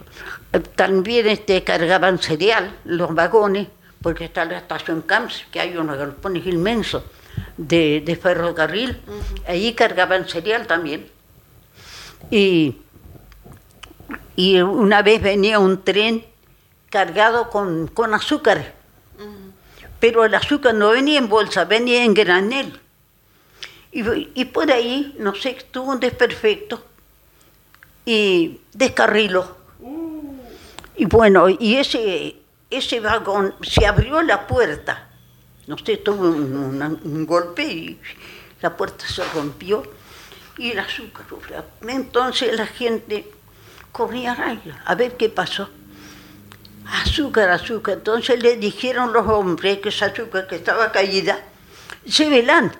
También 0.75 1.27
este, 1.27 1.63
cargaban 1.63 2.19
cereal, 2.19 2.77
los 2.85 3.13
vagones, 3.15 3.67
porque 4.05 4.25
está 4.25 4.45
la 4.45 4.59
estación 4.59 5.01
Camps, 5.01 5.47
que 5.51 5.59
hay 5.59 5.75
unos 5.75 5.97
galpones 5.97 6.45
inmensos 6.45 7.01
de, 7.57 8.03
de 8.05 8.15
ferrocarril. 8.15 9.01
Ahí 9.47 9.73
cargaban 9.73 10.27
cereal 10.27 10.67
también. 10.67 11.09
Y, 12.29 12.77
y 14.35 14.61
una 14.61 15.01
vez 15.01 15.23
venía 15.23 15.57
un 15.57 15.83
tren 15.83 16.23
cargado 16.91 17.49
con, 17.49 17.87
con 17.87 18.13
azúcar, 18.13 18.75
pero 19.99 20.23
el 20.23 20.35
azúcar 20.35 20.75
no 20.75 20.89
venía 20.91 21.17
en 21.17 21.27
bolsa, 21.27 21.65
venía 21.65 22.03
en 22.03 22.13
granel. 22.13 22.79
Y, 23.91 24.29
y 24.39 24.45
por 24.45 24.71
ahí, 24.71 25.15
no 25.17 25.33
sé, 25.33 25.57
tuvo 25.71 25.93
un 25.93 25.99
desperfecto 25.99 26.85
y 28.05 28.61
descarriló. 28.71 29.57
Y 30.95 31.05
bueno, 31.05 31.49
y 31.49 31.77
ese, 31.77 32.44
ese 32.77 32.99
vagón 32.99 33.55
se 33.61 33.85
abrió 33.85 34.21
la 34.21 34.47
puerta. 34.47 35.09
No 35.67 35.77
sé, 35.77 35.97
tuvo 35.97 36.29
un, 36.29 37.25
golpe 37.25 37.63
y 37.63 37.99
la 38.61 38.75
puerta 38.75 39.05
se 39.07 39.23
rompió 39.33 39.83
y 40.57 40.71
el 40.71 40.79
azúcar. 40.79 41.25
Entonces 41.87 42.55
la 42.55 42.67
gente 42.67 43.31
corría 43.91 44.35
ay, 44.37 44.61
a 44.85 44.95
ver 44.95 45.17
qué 45.17 45.29
pasó. 45.29 45.69
Azúcar, 46.87 47.49
azúcar. 47.49 47.95
Entonces 47.95 48.41
le 48.41 48.57
dijeron 48.57 49.11
los 49.11 49.27
hombres 49.27 49.79
que 49.79 49.89
esa 49.89 50.07
azúcar 50.07 50.47
que 50.47 50.57
estaba 50.57 50.91
caída, 50.91 51.39
se 52.07 52.29
velan. 52.29 52.71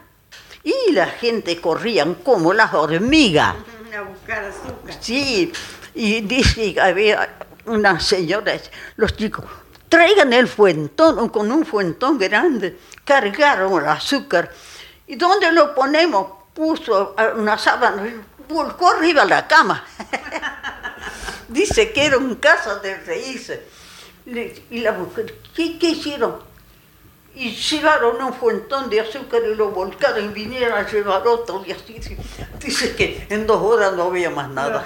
Y 0.63 0.91
la 0.93 1.07
gente 1.07 1.59
corrían 1.59 2.15
como 2.15 2.53
las 2.53 2.73
hormigas. 2.73 3.55
A 3.95 4.01
buscar 4.01 4.43
azúcar. 4.45 4.95
Sí, 4.99 5.51
y 5.95 6.21
dice 6.21 6.79
había 6.79 7.37
una 7.65 7.99
señora, 7.99 8.53
los 8.97 9.15
chicos, 9.15 9.45
traigan 9.89 10.33
el 10.33 10.47
fuentón, 10.47 11.29
con 11.29 11.51
un 11.51 11.65
fuentón 11.65 12.17
grande, 12.17 12.77
cargaron 13.03 13.81
el 13.81 13.87
azúcar. 13.89 14.51
¿Y 15.07 15.15
dónde 15.15 15.51
lo 15.51 15.73
ponemos? 15.75 16.27
Puso 16.53 17.15
una 17.35 17.57
sábana, 17.57 18.03
volcó 18.47 18.89
arriba 18.91 19.25
la 19.25 19.47
cama. 19.47 19.83
Dice 21.47 21.91
que 21.91 22.05
era 22.05 22.17
un 22.17 22.35
caso 22.35 22.79
de 22.79 22.95
reírse. 22.97 23.63
Y 24.71 24.79
la 24.79 24.93
mujer, 24.93 25.35
¿qué, 25.55 25.77
qué 25.77 25.89
hicieron? 25.89 26.37
Y 27.35 27.51
llevaron 27.51 28.21
un 28.23 28.33
fuentón 28.33 28.89
de 28.89 29.01
azúcar 29.01 29.41
y 29.45 29.55
lo 29.55 29.69
volcaron 29.69 30.25
y 30.25 30.27
vinieron 30.29 30.77
a 30.77 30.89
llevar 30.89 31.27
otro. 31.27 31.63
Y 31.67 31.71
así, 31.73 31.99
dice 32.59 32.95
que 32.95 33.27
en 33.29 33.45
dos 33.45 33.61
horas 33.61 33.93
no 33.93 34.03
había 34.03 34.29
más 34.29 34.49
nada. 34.49 34.85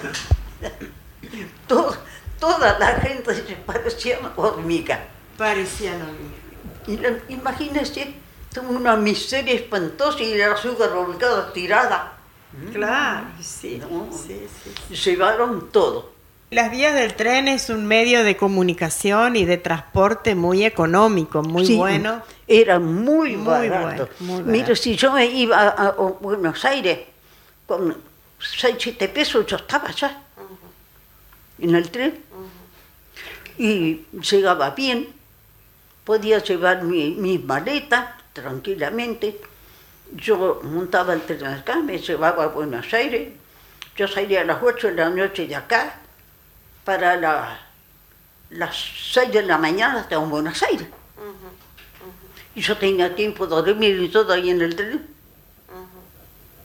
Todo- 1.68 1.96
toda 2.40 2.78
la 2.80 2.88
gente 3.02 3.36
se 3.36 3.42
parecía 3.56 4.20
hormiga. 4.36 5.06
Parecían 5.38 6.02
hormigas. 6.02 7.02
La- 7.02 7.34
imagínense, 7.34 8.14
tuvo 8.54 8.70
una 8.72 8.96
miseria 8.96 9.54
espantosa 9.54 10.22
y 10.24 10.36
la 10.38 10.54
azúcar 10.54 10.92
volcada 10.94 11.52
tirada. 11.54 12.14
Claro, 12.74 13.28
sí, 13.42 13.80
No. 13.80 14.08
sí, 14.12 14.48
sí. 14.90 14.96
Llevaron 14.96 15.70
todo. 15.72 16.18
Las 16.52 16.72
vías 16.72 16.96
del 16.96 17.14
tren 17.14 17.48
es 17.48 17.70
un 17.70 17.86
medio 17.86 18.24
de 18.24 18.36
comunicación 18.36 19.36
y 19.36 19.46
de 19.46 19.58
transporte 19.58 20.34
muy 20.34 20.66
económico, 20.66 21.44
muy 21.44 21.64
Sí, 21.68 21.76
bueno. 21.78 22.24
Era 22.48 22.80
muy, 22.80 23.36
Muy 23.38 23.46
barato. 23.46 24.10
bueno, 24.22 24.44
muy 24.44 24.58
barato. 24.62 24.76
si 24.76 24.96
yo 24.96 25.12
me 25.12 25.28
iba 25.28 25.60
a, 25.60 25.68
a 25.90 25.92
Buenos 25.92 26.66
Aires 26.66 27.02
con 27.68 27.96
6, 28.40 28.76
7 28.80 29.10
pesos, 29.10 29.46
yo 29.46 29.58
estaba 29.58 29.90
allá, 29.90 30.24
en 31.62 31.76
el 31.76 31.90
tren. 31.92 32.22
Y 33.58 34.06
llegaba 34.12 34.70
bien, 34.72 35.08
podía 36.06 36.40
llevar 36.42 36.84
mi, 36.84 37.12
mis 37.12 37.44
maletas 37.44 38.10
tranquilamente. 38.34 39.40
Yo 40.16 40.62
montaba 40.64 41.14
el 41.14 41.22
tren 41.22 41.46
acá, 41.46 41.76
me 41.78 41.98
llevaba 42.00 42.46
a 42.46 42.48
Buenos 42.48 42.92
Aires. 42.94 43.30
Yo 43.96 44.08
salía 44.08 44.42
a 44.42 44.46
las 44.46 44.64
8 44.64 44.88
de 44.88 44.94
la 44.94 45.10
noche 45.10 45.46
de 45.48 45.56
acá 45.56 46.00
para 46.86 47.18
la- 47.18 47.60
las 48.52 48.76
6 49.14 49.32
de 49.32 49.44
la 49.44 49.58
mañana 49.58 50.00
hasta 50.02 50.16
en 50.16 50.30
Buenos 50.30 50.64
Aires. 50.64 50.88
Y 52.56 52.62
yo 52.62 52.78
tenía 52.78 53.14
tiempo 53.14 53.46
de 53.46 53.56
dormir 53.56 54.02
y 54.02 54.10
todo 54.10 54.34
ahí 54.34 54.50
en 54.50 54.62
el 54.62 54.76
tren. 54.76 55.06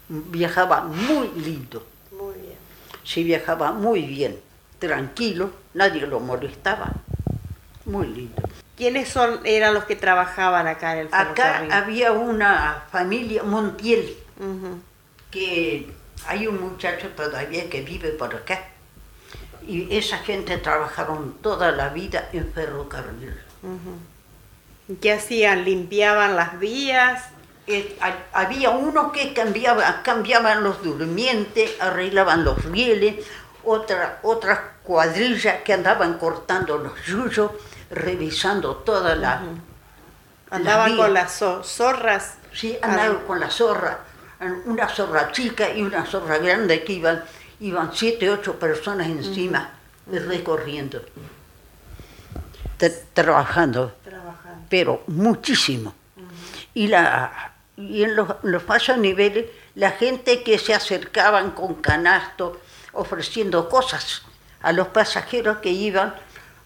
Viajaba 0.08 0.82
muy 0.82 1.28
lindo, 1.36 1.84
Muy 2.12 2.34
bien. 2.34 2.56
sí 3.04 3.24
viajaba 3.24 3.72
muy 3.72 4.02
bien, 4.02 4.38
tranquilo, 4.78 5.50
nadie 5.74 6.06
lo 6.06 6.20
molestaba, 6.20 6.92
muy 7.86 8.06
lindo. 8.08 8.42
¿Quiénes 8.76 9.08
son, 9.08 9.40
eran 9.44 9.72
los 9.74 9.84
que 9.84 9.94
trabajaban 9.96 10.66
acá 10.66 10.92
en 10.94 10.98
el 11.00 11.06
Acá 11.08 11.24
ferrocarril? 11.34 11.72
había 11.72 12.12
una 12.12 12.82
familia 12.90 13.42
Montiel, 13.44 14.16
que 15.30 15.92
hay 16.26 16.46
un 16.46 16.60
muchacho 16.60 17.08
todavía 17.10 17.68
que 17.70 17.82
vive 17.82 18.10
por 18.10 18.34
acá. 18.34 18.60
Y 19.66 19.96
esa 19.96 20.18
gente 20.18 20.58
trabajaron 20.58 21.34
toda 21.40 21.70
la 21.72 21.88
vida 21.88 22.28
en 22.32 22.52
ferrocarril. 22.52 23.34
¿Y 24.88 24.94
¿Qué 24.96 25.12
hacían? 25.12 25.64
¿Limpiaban 25.64 26.36
las 26.36 26.58
vías? 26.58 27.24
Eh, 27.66 27.96
ha- 28.02 28.18
había 28.42 28.70
uno 28.70 29.10
que 29.10 29.32
cambiaba, 29.32 30.02
cambiaban 30.02 30.62
los 30.62 30.82
durmientes, 30.82 31.70
arreglaban 31.80 32.44
los 32.44 32.62
rieles, 32.64 33.24
otra, 33.66 34.18
otra 34.22 34.72
cuadrilla 34.82 35.62
que 35.62 35.72
andaban 35.72 36.18
cortando 36.18 36.78
los 36.78 36.92
yuyos, 37.04 37.50
revisando 37.90 38.76
toda 38.76 39.14
la... 39.14 39.42
Andaban 40.50 40.96
con 40.96 41.12
las 41.14 41.40
zo- 41.42 41.62
zorras. 41.64 42.34
Sí, 42.52 42.76
andaban 42.82 43.18
Ah, 43.22 43.26
con 43.26 43.40
la 43.40 43.50
zorra, 43.50 43.98
una 44.66 44.88
zorra 44.88 45.32
chica 45.32 45.70
y 45.70 45.82
una 45.82 46.04
zorra 46.06 46.38
grande 46.38 46.84
que 46.84 46.92
iban, 46.92 47.24
iban 47.60 47.90
siete, 47.92 48.30
ocho 48.30 48.58
personas 48.58 49.08
encima 49.08 49.70
recorriendo, 50.06 51.02
tra- 52.78 52.92
trabajando, 53.12 53.94
Trabajando. 54.04 54.66
pero 54.68 55.02
muchísimo. 55.08 55.94
Y, 56.74 56.88
la, 56.88 57.52
y 57.76 58.02
en 58.04 58.14
los, 58.16 58.28
los 58.42 58.62
pasos 58.62 58.98
niveles, 58.98 59.46
la 59.74 59.92
gente 59.92 60.42
que 60.42 60.58
se 60.58 60.74
acercaban 60.74 61.52
con 61.52 61.74
canasto, 61.76 62.60
ofreciendo 62.94 63.68
cosas 63.68 64.22
a 64.62 64.72
los 64.72 64.88
pasajeros 64.88 65.58
que 65.58 65.70
iban, 65.70 66.14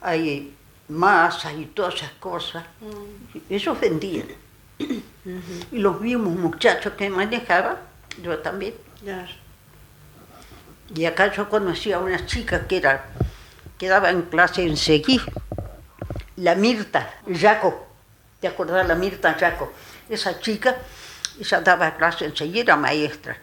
hay 0.00 0.54
masas 0.88 1.52
y 1.58 1.66
todas 1.66 1.94
esas 1.94 2.12
cosas, 2.12 2.64
ellos 3.50 3.78
vendían. 3.80 4.28
Y 4.78 5.78
los 5.78 6.00
mismos 6.00 6.38
muchachos 6.38 6.92
que 6.94 7.10
manejaban, 7.10 7.76
yo 8.22 8.38
también. 8.38 8.74
Y 10.94 11.04
acá 11.04 11.32
yo 11.32 11.48
conocí 11.48 11.92
a 11.92 11.98
una 11.98 12.24
chica 12.24 12.66
que 12.66 12.78
era, 12.78 13.06
que 13.76 13.88
daba 13.88 14.10
en 14.10 14.22
clase 14.22 14.62
en 14.62 14.76
Seguí, 14.76 15.20
la 16.36 16.54
Mirta 16.54 17.14
Yaco. 17.26 17.86
¿Te 18.40 18.48
acordás 18.48 18.86
la 18.86 18.94
Mirta 18.94 19.36
Yaco? 19.36 19.72
Esa 20.08 20.40
chica, 20.40 20.76
ella 21.38 21.60
daba 21.60 21.96
clase 21.96 22.24
en 22.24 22.36
Seguí, 22.36 22.60
era 22.60 22.76
maestra. 22.76 23.36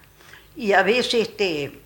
Y 0.56 0.72
a 0.72 0.82
veces 0.82 1.28
este, 1.28 1.82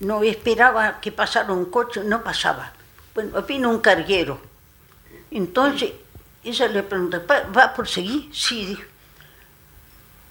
no 0.00 0.22
esperaba 0.22 1.00
que 1.00 1.12
pasara 1.12 1.52
un 1.52 1.66
coche, 1.66 2.02
no 2.04 2.22
pasaba. 2.22 2.72
Bueno, 3.14 3.42
vino 3.42 3.70
un 3.70 3.80
carguero. 3.80 4.40
Entonces, 5.30 5.92
ella 6.44 6.68
le 6.68 6.82
preguntó, 6.82 7.20
"¿Va- 7.26 7.42
¿va 7.56 7.74
por 7.74 7.88
Seguí? 7.88 8.30
Sí, 8.32 8.66
dijo. 8.66 8.82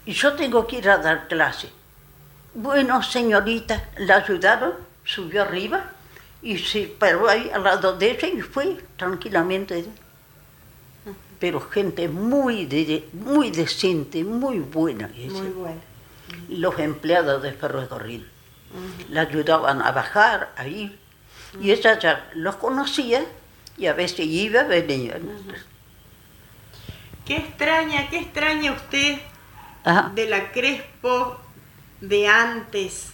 Y 0.06 0.14
yo 0.14 0.34
tengo 0.34 0.66
que 0.66 0.78
ir 0.78 0.90
a 0.90 0.98
dar 0.98 1.28
clase. 1.28 1.70
Bueno, 2.54 3.04
señorita, 3.04 3.90
la 3.98 4.18
ayudaron, 4.18 4.74
subió 5.04 5.42
arriba 5.42 5.92
y 6.42 6.58
se 6.58 6.84
paró 6.88 7.28
ahí 7.28 7.52
al 7.54 7.64
lado 7.64 7.98
de 7.98 8.12
ella 8.12 8.28
y 8.30 8.42
fue 8.42 8.78
tranquilamente. 8.96 9.86
Pero 11.40 11.60
gente 11.62 12.08
muy, 12.08 12.66
de- 12.66 13.08
muy 13.14 13.52
decente, 13.52 14.24
muy 14.24 14.60
buena. 14.60 15.12
esa. 15.16 15.34
Muy 15.34 15.50
bueno. 15.50 15.82
Los 16.50 16.80
empleados 16.80 17.44
de 17.44 17.52
ferrocarril 17.54 18.28
la 19.10 19.22
ayudaban 19.22 19.82
a 19.82 19.92
bajar, 19.92 20.54
a 20.56 20.68
ir. 20.68 21.00
Y 21.62 21.72
ella 21.72 21.98
ya 22.00 22.30
los 22.34 22.56
conocía 22.58 23.26
y 23.78 23.88
a 23.88 23.94
veces 23.94 24.26
iba, 24.26 24.64
venía. 24.64 25.18
¿Qué 27.26 27.38
extraña, 27.38 28.10
qué 28.10 28.20
extraña 28.20 28.72
usted 28.72 29.20
Ajá. 29.84 30.12
de 30.14 30.28
la 30.28 30.52
Crespo 30.52 31.40
de 32.02 32.28
antes? 32.28 33.10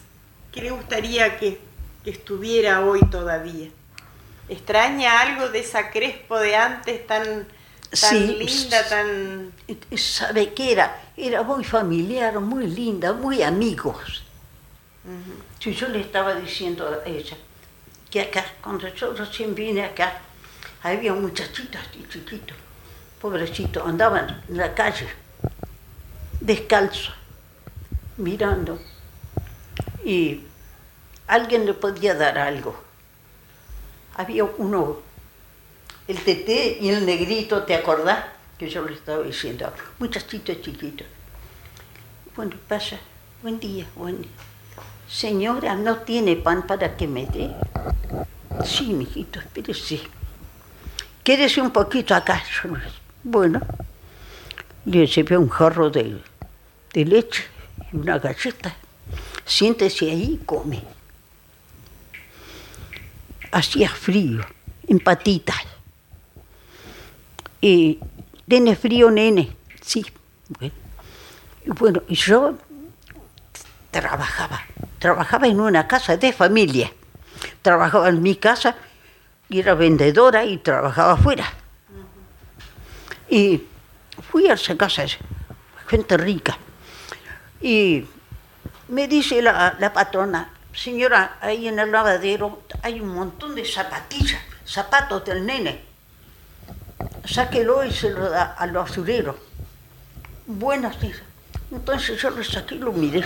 ¿Qué 0.51 0.61
le 0.61 0.71
gustaría 0.71 1.37
que, 1.39 1.59
que 2.03 2.11
estuviera 2.11 2.81
hoy 2.81 3.01
todavía? 3.09 3.69
¿Extraña 4.49 5.21
algo 5.21 5.49
de 5.49 5.59
esa 5.59 5.89
Crespo 5.89 6.37
de 6.37 6.55
antes 6.55 7.07
tan, 7.07 7.23
tan 7.23 7.47
Sí, 7.91 8.35
linda, 8.39 8.87
tan... 8.87 9.51
¿Sabe 9.97 10.53
qué 10.53 10.73
era? 10.73 11.01
Era 11.15 11.43
muy 11.43 11.63
familiar, 11.63 12.39
muy 12.39 12.67
linda, 12.67 13.13
muy 13.13 13.41
amigos. 13.41 14.23
Si 15.59 15.73
yo 15.73 15.89
le 15.89 15.99
estaba 15.99 16.35
diciendo 16.35 16.87
a 16.87 17.07
ella 17.07 17.35
que 18.09 18.21
acá, 18.21 18.45
cuando 18.61 18.87
yo 18.87 19.13
recién 19.13 19.53
vine 19.53 19.83
acá, 19.83 20.21
había 20.83 21.13
muchachitas 21.13 21.83
y 21.99 22.07
chiquitos, 22.07 22.55
pobrecitos, 23.19 23.85
andaban 23.85 24.43
en 24.47 24.57
la 24.57 24.73
calle, 24.73 25.07
descalzos, 26.39 27.15
mirando. 28.17 28.79
Y 30.05 30.43
alguien 31.27 31.65
le 31.65 31.73
podía 31.73 32.13
dar 32.13 32.37
algo. 32.37 32.81
Había 34.15 34.43
uno, 34.43 34.99
el 36.07 36.23
teté 36.23 36.77
y 36.79 36.89
el 36.89 37.05
negrito, 37.05 37.63
¿te 37.63 37.75
acordás? 37.75 38.25
Que 38.57 38.69
yo 38.69 38.85
le 38.85 38.93
estaba 38.93 39.23
diciendo, 39.23 39.73
muchachitos 39.99 40.61
chiquitos. 40.61 41.07
Bueno, 42.35 42.55
pasa, 42.67 42.99
buen 43.41 43.59
día, 43.59 43.85
buen 43.95 44.21
día. 44.21 44.31
Señora, 45.07 45.75
¿no 45.75 45.97
tiene 45.97 46.35
pan 46.35 46.65
para 46.65 46.97
que 46.97 47.07
me 47.07 47.25
dé? 47.27 47.51
Sí, 48.65 48.93
mijito, 48.93 49.39
espérese. 49.39 50.01
Quédese 51.23 51.61
un 51.61 51.71
poquito 51.71 52.15
acá. 52.15 52.43
Bueno, 53.23 53.61
le 54.85 55.05
llevé 55.05 55.37
un 55.37 55.49
jarro 55.49 55.89
de, 55.89 56.21
de 56.93 57.05
leche 57.05 57.43
y 57.91 57.97
una 57.97 58.19
galleta. 58.19 58.75
Siéntese 59.45 60.09
ahí 60.09 60.39
y 60.41 60.45
come. 60.45 60.81
Hacía 63.51 63.89
frío, 63.89 64.43
en 64.87 64.99
patitas. 64.99 65.63
Y, 67.61 67.99
¿tiene 68.47 68.75
frío, 68.75 69.11
nene? 69.11 69.55
Sí. 69.81 70.05
Bueno, 70.59 70.73
y 71.65 71.69
bueno, 71.69 72.03
yo 72.07 72.57
trabajaba. 73.93 74.61
Trabajaba 74.99 75.47
en 75.47 75.59
una 75.59 75.87
casa 75.87 76.17
de 76.17 76.33
familia. 76.33 76.91
Trabajaba 77.61 78.09
en 78.09 78.21
mi 78.21 78.35
casa 78.35 78.75
y 79.47 79.59
era 79.59 79.75
vendedora 79.75 80.43
y 80.43 80.57
trabajaba 80.57 81.13
afuera. 81.13 81.45
Y 83.29 83.63
fui 84.29 84.47
a 84.49 84.53
esa 84.53 84.75
casa, 84.75 85.05
gente 85.87 86.17
rica. 86.17 86.57
Y 87.61 88.05
me 88.89 89.07
dice 89.07 89.41
la, 89.41 89.75
la 89.79 89.93
patrona, 89.93 90.49
señora, 90.73 91.37
ahí 91.39 91.67
en 91.67 91.79
el 91.79 91.91
lavadero 91.91 92.63
hay 92.81 92.99
un 92.99 93.09
montón 93.09 93.55
de 93.55 93.65
zapatillas, 93.65 94.41
zapatos 94.65 95.23
del 95.25 95.45
nene. 95.45 95.81
Sáquelo 97.25 97.83
y 97.85 97.91
se 97.91 98.09
lo 98.09 98.29
da 98.29 98.55
al 98.57 98.71
basurero. 98.71 99.37
Buenas, 100.45 100.99
dice. 100.99 101.23
Entonces 101.71 102.21
yo 102.21 102.29
lo 102.29 102.43
saqué 102.43 102.75
y 102.75 102.79
lo 102.79 102.91
miré. 102.91 103.23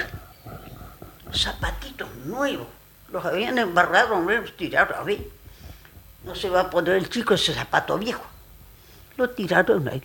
Zapatitos 1.33 2.09
nuevos, 2.25 2.67
Los 3.11 3.23
habían 3.25 3.57
embarrado, 3.57 4.19
los 4.19 4.55
tiraron 4.57 5.07
ahí. 5.07 5.31
No 6.23 6.35
se 6.35 6.49
va 6.49 6.61
a 6.61 6.69
poner 6.69 6.95
el 6.95 7.09
chico 7.09 7.33
ese 7.33 7.53
zapato 7.53 7.97
viejo. 7.97 8.23
Lo 9.15 9.29
tiraron 9.29 9.87
ahí. 9.87 10.03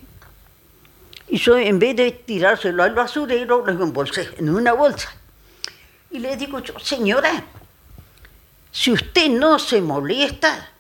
Y 1.28 1.38
yo 1.38 1.56
en 1.56 1.78
vez 1.78 1.96
de 1.96 2.12
tirárselo 2.12 2.82
al 2.82 2.94
basurero, 2.94 3.64
lo 3.66 3.84
embolsé 3.84 4.30
en 4.36 4.50
una 4.50 4.72
bolsa. 4.72 5.12
Y 6.10 6.18
le 6.18 6.36
digo 6.36 6.60
yo, 6.60 6.78
señora, 6.78 7.42
si 8.70 8.92
usted 8.92 9.28
no 9.30 9.58
se 9.58 9.80
molesta, 9.80 10.70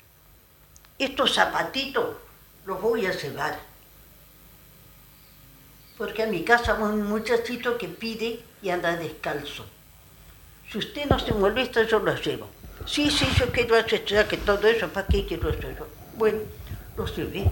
estos 0.98 1.34
zapatitos 1.34 2.16
los 2.66 2.80
voy 2.80 3.06
a 3.06 3.12
llevar. 3.12 3.58
Porque 5.98 6.22
a 6.22 6.26
mi 6.26 6.44
casa 6.44 6.74
va 6.74 6.88
un 6.88 7.02
muchachito 7.02 7.78
que 7.78 7.88
pide 7.88 8.40
y 8.62 8.70
anda 8.70 8.96
descalzo. 8.96 9.66
Si 10.72 10.78
usted 10.78 11.04
no 11.04 11.18
se 11.18 11.34
molesta, 11.34 11.82
yo 11.82 11.98
los 11.98 12.24
llevo. 12.24 12.48
Sí, 12.86 13.10
sí, 13.10 13.26
yo 13.38 13.52
quiero 13.52 13.76
hacer 13.76 14.04
que 14.26 14.38
todo 14.38 14.66
eso, 14.66 14.88
¿para 14.88 15.06
qué 15.06 15.26
quiero 15.26 15.50
hacer 15.50 15.76
yo? 15.78 15.86
Bueno, 16.16 16.38
los 16.96 17.14
llevé. 17.14 17.50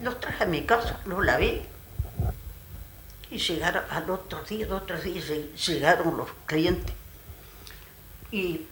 Los 0.00 0.18
traje 0.18 0.44
a 0.44 0.46
mi 0.46 0.62
casa, 0.62 0.98
los 1.04 1.22
lavé. 1.22 1.60
Y 3.30 3.36
llegaron 3.36 3.84
al 3.90 4.08
otro 4.08 4.42
día, 4.44 4.64
al 4.64 4.72
otro 4.72 4.98
día 4.98 5.22
llegaron 5.66 6.16
los 6.16 6.28
clientes. 6.46 6.94
Y 8.30 8.62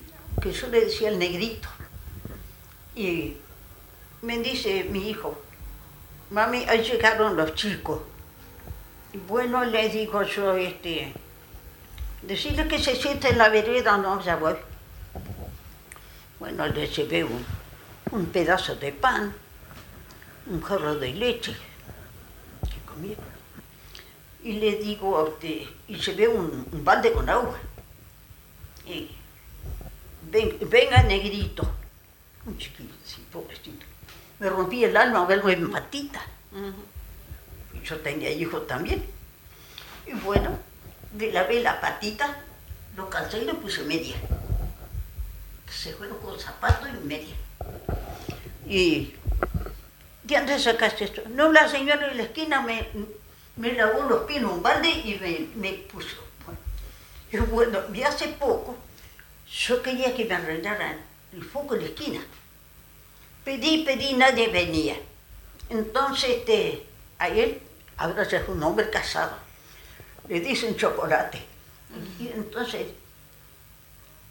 que 0.40 0.52
yo 0.52 0.68
le 0.68 0.86
decía 0.86 1.10
el 1.10 1.18
negrito. 1.18 1.68
Y 2.96 3.36
me 4.22 4.38
dice 4.38 4.84
mi 4.84 5.10
hijo, 5.10 5.38
mami, 6.30 6.64
ahí 6.66 6.82
llegaron 6.82 7.36
los 7.36 7.54
chicos. 7.54 8.00
Y 9.12 9.18
bueno, 9.18 9.64
le 9.66 9.90
digo 9.90 10.22
yo, 10.22 10.56
este, 10.56 11.12
decirle 12.22 12.68
que 12.68 12.78
se 12.78 12.96
siente 12.96 13.28
en 13.28 13.38
la 13.38 13.48
vereda, 13.48 13.96
no, 13.96 14.22
ya 14.22 14.36
voy. 14.36 14.54
Bueno, 16.38 16.66
le 16.66 16.86
llevé 16.86 17.24
un, 17.24 17.44
un 18.12 18.26
pedazo 18.26 18.76
de 18.76 18.92
pan, 18.92 19.34
un 20.46 20.62
jarro 20.62 20.96
de 20.96 21.12
leche, 21.12 21.52
que 22.62 22.78
comía. 22.86 23.16
Y 24.42 24.54
le 24.54 24.76
digo, 24.76 25.26
este, 25.28 25.68
y 25.88 25.96
llevé 25.96 26.28
un, 26.28 26.66
un 26.72 26.84
balde 26.84 27.12
con 27.12 27.28
agua. 27.28 27.58
Y 28.86 29.10
ven, 30.30 30.56
venga 30.68 31.02
negrito, 31.02 31.70
un 32.46 32.56
chiquito, 32.56 32.94
sí, 33.04 33.24
pobrecito. 33.30 33.84
Me 34.38 34.48
rompí 34.48 34.82
el 34.82 34.96
alma 34.96 35.26
verlo 35.26 35.50
en 35.50 35.70
matita. 35.70 36.22
Y 37.74 37.86
yo 37.86 37.98
tenía 37.98 38.30
hijos 38.30 38.66
también. 38.66 39.04
Y 40.06 40.12
bueno, 40.12 40.58
le 41.16 41.32
lavé 41.32 41.60
la 41.60 41.80
patita, 41.80 42.36
lo 42.96 43.08
calcé 43.10 43.38
y 43.38 43.44
le 43.44 43.54
puse 43.54 43.82
media. 43.82 44.16
Se 45.70 45.92
fueron 45.92 46.18
con 46.18 46.38
zapato 46.38 46.86
y 46.88 47.06
media. 47.06 47.34
Y 48.66 49.14
¿de 50.24 50.36
dónde 50.36 50.58
sacaste 50.58 51.04
esto? 51.04 51.22
No, 51.30 51.52
la 51.52 51.68
señora 51.68 52.08
de 52.08 52.14
la 52.14 52.22
esquina 52.24 52.60
me, 52.60 52.88
me 53.56 53.72
lavó 53.72 54.02
los 54.02 54.24
pies 54.24 54.38
en 54.38 54.46
un 54.46 54.62
balde 54.62 54.88
y 54.88 55.18
me, 55.20 55.48
me 55.56 55.72
puso. 55.78 56.16
Bueno, 57.30 57.46
bueno, 57.46 57.80
y 57.94 58.02
hace 58.02 58.28
poco 58.28 58.76
yo 59.50 59.82
quería 59.82 60.14
que 60.14 60.24
me 60.24 60.34
arreglaran 60.34 60.96
el 61.32 61.44
foco 61.44 61.74
en 61.74 61.82
la 61.82 61.86
esquina. 61.88 62.20
Pedí, 63.44 63.84
pedí, 63.84 64.14
nadie 64.14 64.48
venía. 64.48 64.96
Entonces, 65.68 66.30
este, 66.30 66.86
a 67.18 67.28
él, 67.28 67.60
ahora 67.96 68.28
ya 68.28 68.38
es 68.38 68.48
un 68.48 68.62
hombre 68.62 68.90
casado, 68.90 69.36
le 70.30 70.40
dicen 70.40 70.76
chocolate. 70.76 71.42
Y 72.20 72.28
entonces, 72.28 72.86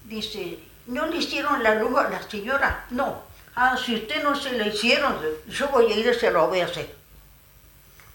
dice, 0.06 0.58
¿no 0.88 1.06
le 1.08 1.18
hicieron 1.18 1.62
la 1.62 1.76
luz 1.76 2.00
a 2.00 2.10
la 2.10 2.22
señora? 2.24 2.86
No. 2.90 3.24
Ah, 3.54 3.78
si 3.78 3.96
usted 3.96 4.24
no 4.24 4.34
se 4.34 4.54
la 4.54 4.68
hicieron, 4.68 5.18
yo 5.48 5.68
voy 5.68 5.92
a 5.92 5.98
ir 5.98 6.08
y 6.08 6.14
se 6.14 6.32
lo 6.32 6.48
voy 6.48 6.62
a 6.62 6.66
hacer. 6.66 6.96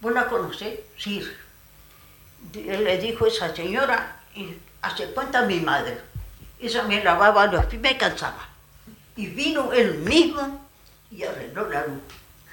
¿Vos 0.00 0.14
la 0.14 0.26
conocés? 0.26 0.80
Sí. 0.96 1.22
Le 2.54 2.98
dijo 2.98 3.26
esa 3.26 3.54
señora, 3.54 4.20
y 4.34 4.56
hace 4.80 5.10
cuenta 5.10 5.42
mi 5.42 5.60
madre. 5.60 6.00
Ella 6.58 6.84
me 6.84 7.04
lavaba 7.04 7.46
los 7.48 7.66
pies, 7.66 7.82
me 7.82 7.98
cansaba. 7.98 8.48
Y 9.16 9.26
vino 9.26 9.74
él 9.74 9.98
mismo 9.98 10.66
y 11.10 11.22
arregló 11.22 11.68
la 11.68 11.86
luz. 11.86 12.02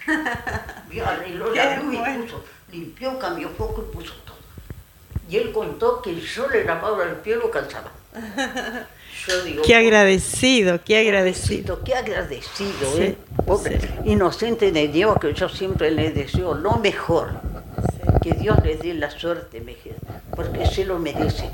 Y 0.91 0.99
arregló 0.99 1.55
la 1.55 1.77
luz 1.77 1.93
y 1.93 1.97
puso, 1.97 2.43
limpió, 2.69 3.17
cambió 3.17 3.49
foco 3.51 3.87
y 3.87 3.95
puso 3.95 4.13
todo. 4.25 4.40
Y 5.31 5.37
él 5.37 5.53
contó 5.53 6.01
que 6.01 6.19
yo 6.19 6.49
le 6.49 6.65
lavaba 6.65 7.05
el 7.05 7.15
pie 7.15 7.35
y 7.35 7.39
lo 7.39 7.49
calzaba. 7.49 7.89
Yo 9.27 9.43
digo, 9.43 9.61
Qué 9.63 9.75
agradecido, 9.75 10.79
qué 10.83 10.97
agradecido. 10.97 11.83
Qué 11.83 11.93
agradecido, 11.93 12.91
Sí, 12.95 13.01
¿eh? 13.01 13.17
Pobre, 13.45 13.79
sí. 13.79 13.87
Inocente 14.05 14.71
de 14.71 14.87
Dios, 14.87 15.15
que 15.21 15.33
yo 15.35 15.47
siempre 15.47 15.91
le 15.91 16.09
deseo 16.09 16.55
lo 16.55 16.77
mejor. 16.77 17.29
Que 18.23 18.31
Dios 18.31 18.57
le 18.63 18.77
dé 18.77 18.95
la 18.95 19.11
suerte, 19.11 19.63
porque 20.35 20.65
se 20.65 20.85
lo 20.85 20.97
merece. 20.97 21.49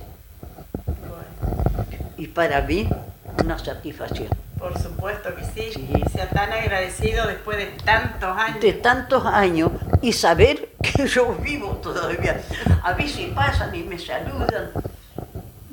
Y 2.18 2.28
para 2.28 2.62
mí, 2.62 2.88
una 3.44 3.60
satisfacción. 3.60 4.30
Por 4.60 4.78
supuesto 4.80 5.36
que 5.36 5.44
sí. 5.44 5.72
Sí. 5.74 6.04
Sea 6.12 6.30
tan 6.30 6.52
agradecido 6.52 7.28
después 7.28 7.58
de 7.58 7.66
tantos 7.84 8.38
años. 8.38 8.62
de 8.62 8.74
tantos 8.74 9.26
años 9.26 9.72
y 10.02 10.14
saber 10.14 10.70
que 10.82 11.08
yo 11.08 11.34
vivo 11.36 11.80
todavía. 11.82 12.42
A 12.84 12.94
veces 12.94 13.30
pasan 13.34 13.74
y 13.76 13.84
me 13.84 14.00
saludan. 14.00 14.72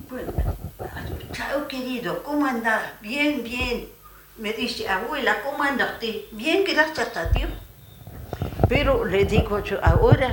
Bueno, 0.09 0.33
chao 1.33 1.67
querido, 1.67 2.23
¿cómo 2.23 2.47
andás? 2.47 2.83
Bien, 3.01 3.43
bien. 3.43 3.89
Me 4.37 4.53
dice, 4.53 4.89
abuela, 4.89 5.43
¿cómo 5.43 5.63
anda 5.63 5.93
usted? 5.95 6.23
Bien, 6.33 6.65
gracias 6.65 7.17
a 7.17 7.27
Dios. 7.27 7.51
Pero 8.69 9.05
le 9.05 9.25
digo 9.25 9.63
yo, 9.63 9.79
ahora, 9.83 10.31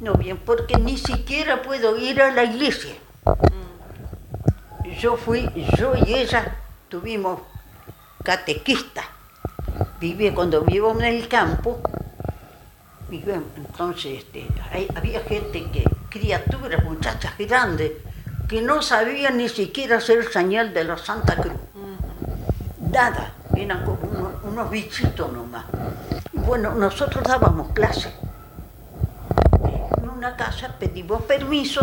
no 0.00 0.14
bien, 0.14 0.38
porque 0.38 0.76
ni 0.76 0.96
siquiera 0.96 1.62
puedo 1.62 1.96
ir 1.96 2.22
a 2.22 2.30
la 2.30 2.44
iglesia. 2.44 2.94
Yo 5.00 5.16
fui, 5.16 5.50
yo 5.76 5.94
y 5.96 6.14
ella 6.14 6.56
tuvimos 6.88 7.40
catequista. 8.30 9.04
Viví 10.00 10.32
cuando 10.32 10.62
vivo 10.62 10.90
en 10.90 11.02
el 11.02 11.28
campo, 11.28 11.78
entonces 13.08 14.18
este, 14.18 14.48
hay- 14.72 14.88
había 14.96 15.20
gente 15.20 15.70
que, 15.70 15.84
criaturas, 16.10 16.82
muchachas 16.84 17.38
grandes, 17.38 17.92
que 18.48 18.60
no 18.62 18.82
sabían 18.82 19.36
ni 19.36 19.48
siquiera 19.48 19.98
hacer 19.98 20.18
el 20.18 20.28
señal 20.32 20.74
de 20.74 20.82
la 20.84 20.98
Santa 20.98 21.36
Cruz. 21.36 21.54
Nada, 22.90 23.32
eran 23.54 23.84
como 23.84 23.98
unos, 24.10 24.32
unos 24.44 24.70
bichitos 24.70 25.32
nomás. 25.32 25.64
Y 26.32 26.38
bueno, 26.38 26.74
nosotros 26.74 27.22
dábamos 27.22 27.68
clases. 27.72 28.12
En 30.02 30.08
una 30.08 30.36
casa 30.36 30.74
pedimos 30.78 31.22
permiso, 31.22 31.80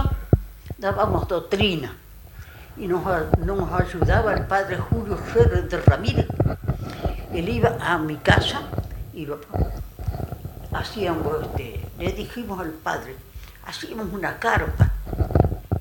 dábamos 0.77 1.25
doctrina. 1.29 1.95
Y 2.77 2.88
nos, 2.88 3.03
nos 3.38 3.71
ayudaba 3.81 4.33
el 4.33 4.45
padre 4.45 4.77
Julio 4.77 5.17
Ferrer 5.17 5.67
de 5.69 5.77
Ramírez. 5.81 6.27
Él 7.31 7.49
iba 7.49 7.77
a 7.79 7.97
mi 7.97 8.17
casa 8.17 8.62
y 9.13 9.27
hacíamos, 10.71 11.43
este, 11.43 11.86
le 11.99 12.12
dijimos 12.13 12.59
al 12.59 12.69
padre, 12.71 13.15
hacíamos 13.65 14.07
una 14.12 14.38
carpa. 14.39 14.91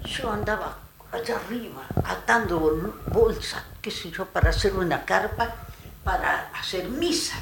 Yo 0.05 0.31
andaba 0.33 0.77
allá 1.13 1.37
arriba 1.37 1.83
atando 2.05 2.61
bol- 2.61 2.95
bolsas, 3.07 3.63
qué 3.81 3.91
sé 3.91 4.11
yo, 4.11 4.27
para 4.27 4.51
hacer 4.51 4.75
una 4.75 5.05
carpa, 5.05 5.55
para 6.05 6.51
hacer 6.59 6.89
misa. 6.89 7.37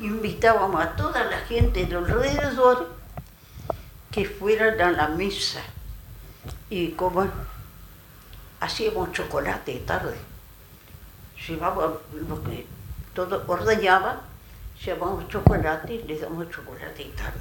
Invitábamos 0.00 0.80
a 0.80 0.94
toda 0.94 1.24
la 1.24 1.38
gente 1.38 1.84
de 1.86 1.96
alrededor 1.96 2.90
que 4.12 4.24
fueran 4.24 4.80
a 4.80 4.90
la 4.92 5.08
misa. 5.08 5.60
Y 6.70 6.90
como 6.92 7.26
hacíamos 8.60 9.12
chocolate 9.12 9.82
tarde, 9.86 10.16
llevaba 11.46 11.98
lo 12.28 12.42
que 12.44 12.66
todo 13.14 13.42
ordeñaba, 13.46 14.20
llevamos 14.84 15.28
chocolate, 15.28 16.04
le 16.06 16.18
damos 16.18 16.50
chocolate 16.50 17.04
tarde. 17.16 17.40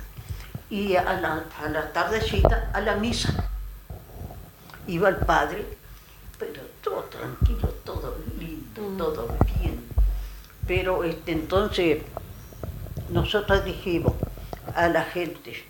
Y 0.69 0.95
a 0.95 1.03
la, 1.03 1.45
a 1.63 1.69
la 1.69 1.93
tardecita, 1.93 2.71
a 2.73 2.82
la 2.82 2.95
misa, 2.95 3.49
iba 4.88 5.10
el 5.10 5.17
padre, 5.17 5.65
pero 6.38 6.62
todo 6.84 7.03
tranquilo, 7.03 7.69
todo 7.84 8.17
lindo, 8.38 8.84
todo 9.13 9.27
bien. 9.60 9.84
Pero 10.67 11.03
este, 11.03 11.32
entonces 11.32 12.03
nosotros 13.10 13.63
dijimos 13.63 14.13
a 14.75 14.88
la 14.89 15.03
gente, 15.03 15.65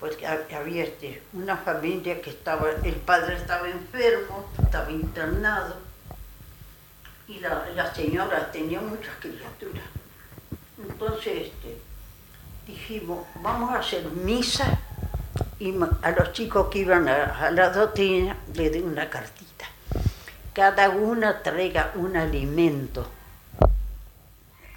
porque 0.00 0.26
ha- 0.26 0.46
había 0.56 0.84
este, 0.84 1.22
una 1.32 1.56
familia 1.56 2.20
que 2.20 2.30
estaba, 2.30 2.70
el 2.84 2.94
padre 2.96 3.36
estaba 3.36 3.68
enfermo, 3.68 4.48
estaba 4.62 4.90
internado, 4.90 5.76
y 7.26 7.40
la, 7.40 7.66
la 7.74 7.94
señora 7.94 8.50
tenía 8.52 8.80
muchas 8.80 9.14
criaturas. 9.20 9.84
Entonces 10.82 11.48
este, 11.48 11.76
dijimos, 12.66 13.26
vamos 13.42 13.74
a 13.74 13.80
hacer 13.80 14.04
misa 14.06 14.78
y 15.58 15.74
a 16.02 16.10
los 16.12 16.32
chicos 16.32 16.68
que 16.68 16.78
iban 16.80 17.08
a, 17.08 17.46
a 17.46 17.50
la 17.50 17.70
doctrina 17.70 18.36
le 18.54 18.70
di 18.70 18.78
una 18.80 19.10
cartita 19.10 19.66
cada 20.54 20.88
una 20.90 21.40
traiga 21.42 21.92
un 21.94 22.16
alimento, 22.16 23.06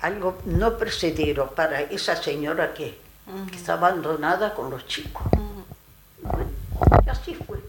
algo 0.01 0.37
no 0.45 0.77
precedero 0.77 1.51
para 1.55 1.81
esa 1.81 2.15
señora 2.15 2.73
que, 2.73 2.99
que 3.49 3.55
está 3.55 3.73
abandonada 3.73 4.53
con 4.53 4.69
los 4.69 4.85
chicos. 4.87 5.23
Bueno, 6.21 6.49
y 7.05 7.09
así 7.09 7.35
fue. 7.35 7.59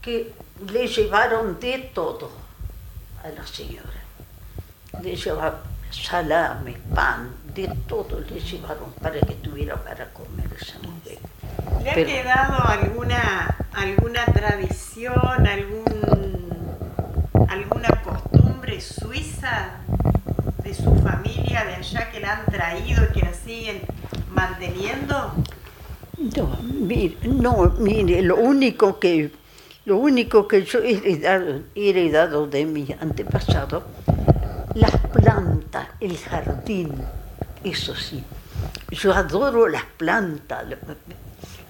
Que 0.00 0.32
le 0.70 0.86
llevaron 0.86 1.58
de 1.60 1.90
todo 1.94 2.30
a 3.24 3.28
la 3.28 3.46
señora. 3.46 3.88
Le 5.02 5.16
llevaron 5.16 5.60
salame, 5.90 6.72
pan, 6.94 7.34
de 7.54 7.68
todo 7.86 8.18
le 8.20 8.40
llevaron 8.40 8.92
para 8.94 9.20
que 9.20 9.34
tuviera 9.34 9.76
para 9.76 10.08
comer 10.12 10.48
esa 10.58 10.78
mujer. 10.78 11.18
¿Le 11.82 11.90
ha 11.90 11.94
Pero- 11.94 12.08
quedado 12.08 12.64
alguna, 12.66 13.56
alguna 13.74 14.24
tradición, 14.26 15.46
algún, 15.46 15.84
alguna 17.48 17.88
costumbre 18.02 18.80
suiza 18.80 19.72
de 20.62 20.74
su 20.74 20.94
familia 20.96 21.64
de 21.64 21.74
allá 21.74 22.10
que 22.10 22.20
la 22.20 22.38
han 22.38 22.46
traído 22.46 23.04
y 23.04 23.12
que 23.12 23.20
la 23.20 23.34
siguen 23.34 23.82
manteniendo? 24.30 25.32
No, 26.18 26.58
mire, 26.62 27.16
no, 27.22 27.74
mire, 27.78 28.22
lo 28.22 28.36
único 28.36 28.98
que, 29.00 29.32
lo 29.84 29.96
único 29.96 30.46
que 30.46 30.64
yo 30.64 30.80
he 30.80 30.92
heredado, 30.92 31.62
he 31.74 31.90
heredado 31.90 32.46
de 32.46 32.64
mi 32.64 32.86
antepasado, 33.00 33.84
las 34.74 34.96
plantas, 35.12 35.88
el 36.00 36.16
jardín, 36.16 36.94
eso 37.64 37.94
sí. 37.94 38.22
Yo 38.90 39.12
adoro 39.12 39.68
las 39.68 39.84
plantas. 39.96 40.64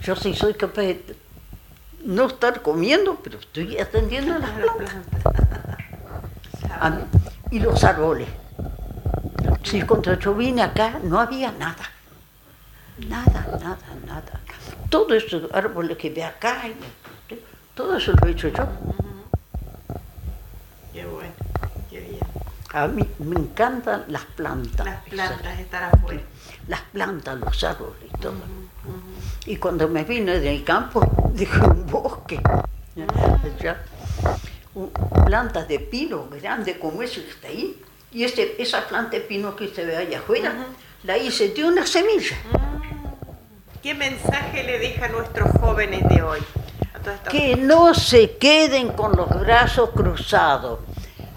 Yo 0.02 0.16
sí 0.16 0.34
soy 0.34 0.54
capaz 0.54 0.82
de 0.82 1.16
no 2.04 2.26
estar 2.26 2.60
comiendo, 2.62 3.18
pero 3.22 3.38
estoy 3.38 3.78
atendiendo 3.78 4.34
a 4.34 4.38
las 4.38 4.50
plantas. 4.50 4.96
Y 7.50 7.60
los 7.60 7.82
árboles. 7.84 8.28
Si 9.64 9.82
cuando 9.82 10.18
yo 10.18 10.34
vine 10.34 10.62
acá 10.62 10.98
no 11.02 11.18
había 11.20 11.52
nada. 11.52 11.84
Nada, 13.08 13.46
nada, 13.60 13.78
nada. 14.06 14.40
Todos 14.90 15.22
esos 15.24 15.50
árboles 15.52 15.96
que 15.96 16.10
ve 16.10 16.24
acá, 16.24 16.62
todo 17.74 17.96
eso 17.96 18.12
lo 18.12 18.26
he 18.28 18.32
hecho 18.32 18.48
yo. 18.48 18.64
Qué 20.92 21.06
bueno, 21.06 21.32
qué 21.90 22.00
bien. 22.00 22.20
A 22.74 22.86
mí 22.86 23.06
me 23.18 23.36
encantan 23.38 24.04
las 24.08 24.24
plantas. 24.24 24.86
Las 24.86 25.02
plantas 25.04 25.58
están 25.60 25.84
afuera. 25.94 26.20
Las 26.68 26.80
plantas, 26.82 27.38
los 27.40 27.64
árboles 27.64 27.96
y 28.14 28.20
todo. 28.20 28.34
Y 29.46 29.56
cuando 29.56 29.88
me 29.88 30.04
vine 30.04 30.38
del 30.38 30.62
campo, 30.64 31.30
dije 31.34 31.58
un 31.60 31.86
bosque. 31.86 32.40
Allá, 33.58 33.82
un- 34.74 34.90
plantas 35.24 35.66
de 35.66 35.78
pino 35.80 36.28
grande 36.28 36.78
como 36.78 37.02
ese 37.02 37.24
que 37.24 37.30
está 37.30 37.48
ahí. 37.48 37.80
Y 38.12 38.24
ese, 38.24 38.54
esa 38.58 38.86
planta 38.88 39.10
de 39.12 39.20
pino 39.20 39.56
que 39.56 39.68
se 39.68 39.84
ve 39.84 39.96
allá 39.96 40.18
afuera, 40.18 40.54
la 41.04 41.16
hice 41.18 41.48
de 41.48 41.64
una 41.64 41.86
semilla. 41.86 42.36
¿Qué 43.82 43.94
mensaje 43.94 44.62
le 44.62 44.78
deja 44.78 45.06
a 45.06 45.08
nuestros 45.08 45.50
jóvenes 45.60 46.06
de 46.08 46.22
hoy? 46.22 46.40
Que 47.30 47.56
no 47.56 47.94
se 47.94 48.36
queden 48.36 48.90
con 48.92 49.16
los 49.16 49.28
brazos 49.40 49.90
cruzados. 49.90 50.78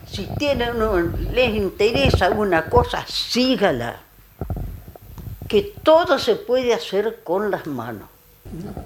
Si 0.08 0.28
tienen 0.38 0.80
un- 0.82 1.30
les 1.34 1.56
interesa 1.56 2.30
una 2.30 2.66
cosa, 2.70 3.04
sígala. 3.08 3.98
Que 5.48 5.74
todo 5.84 6.20
se 6.20 6.36
puede 6.36 6.74
hacer 6.74 7.22
con 7.24 7.50
las 7.50 7.66
manos. 7.66 8.10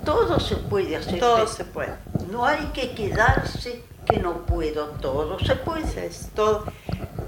Todo 0.06 0.40
se 0.40 0.56
puede 0.56 0.96
hacer. 0.96 1.20
Todo 1.20 1.46
se 1.48 1.66
puede. 1.66 1.94
No 2.32 2.46
hay 2.46 2.68
que 2.74 2.92
quedarse 2.92 3.84
que 4.10 4.20
no 4.20 4.46
puedo. 4.46 4.88
Todo 5.02 5.40
se 5.40 5.56
puede. 5.56 6.08
Es 6.08 6.30
todo. 6.34 6.66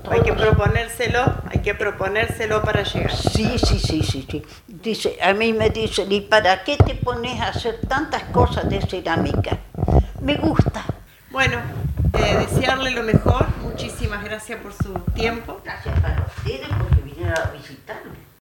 Hay 0.10 0.22
que 0.22 0.34
proponérselo, 0.34 1.24
hay 1.50 1.62
que 1.62 1.76
proponérselo 1.76 2.62
para 2.64 2.84
llegar. 2.84 3.16
Sí, 3.16 3.58
sí, 3.60 3.80
sí, 3.80 4.02
sí, 4.04 4.26
sí. 4.30 4.44
Dice, 4.68 5.18
a 5.22 5.34
mí 5.34 5.54
me 5.54 5.70
dicen, 5.70 6.12
¿y 6.12 6.22
para 6.22 6.64
qué 6.64 6.76
te 6.78 6.96
pones 6.96 7.40
a 7.40 7.50
hacer 7.50 7.80
tantas 7.88 8.24
cosas 8.26 8.68
de 8.68 8.82
cerámica? 8.82 9.60
Me 10.22 10.36
gusta. 10.36 10.84
Bueno, 11.30 11.60
eh, 12.14 12.46
desearle 12.50 12.92
lo 12.92 13.04
mejor. 13.04 13.46
Muchísimas 13.62 14.24
gracias 14.24 14.60
por 14.60 14.74
su 14.74 14.94
tiempo. 15.14 15.62
Gracias 15.64 16.00
para 16.00 16.26
ustedes 16.36 16.68
porque 16.68 17.02
vinieron 17.04 17.38
a 17.38 17.52
visitar. 17.52 18.02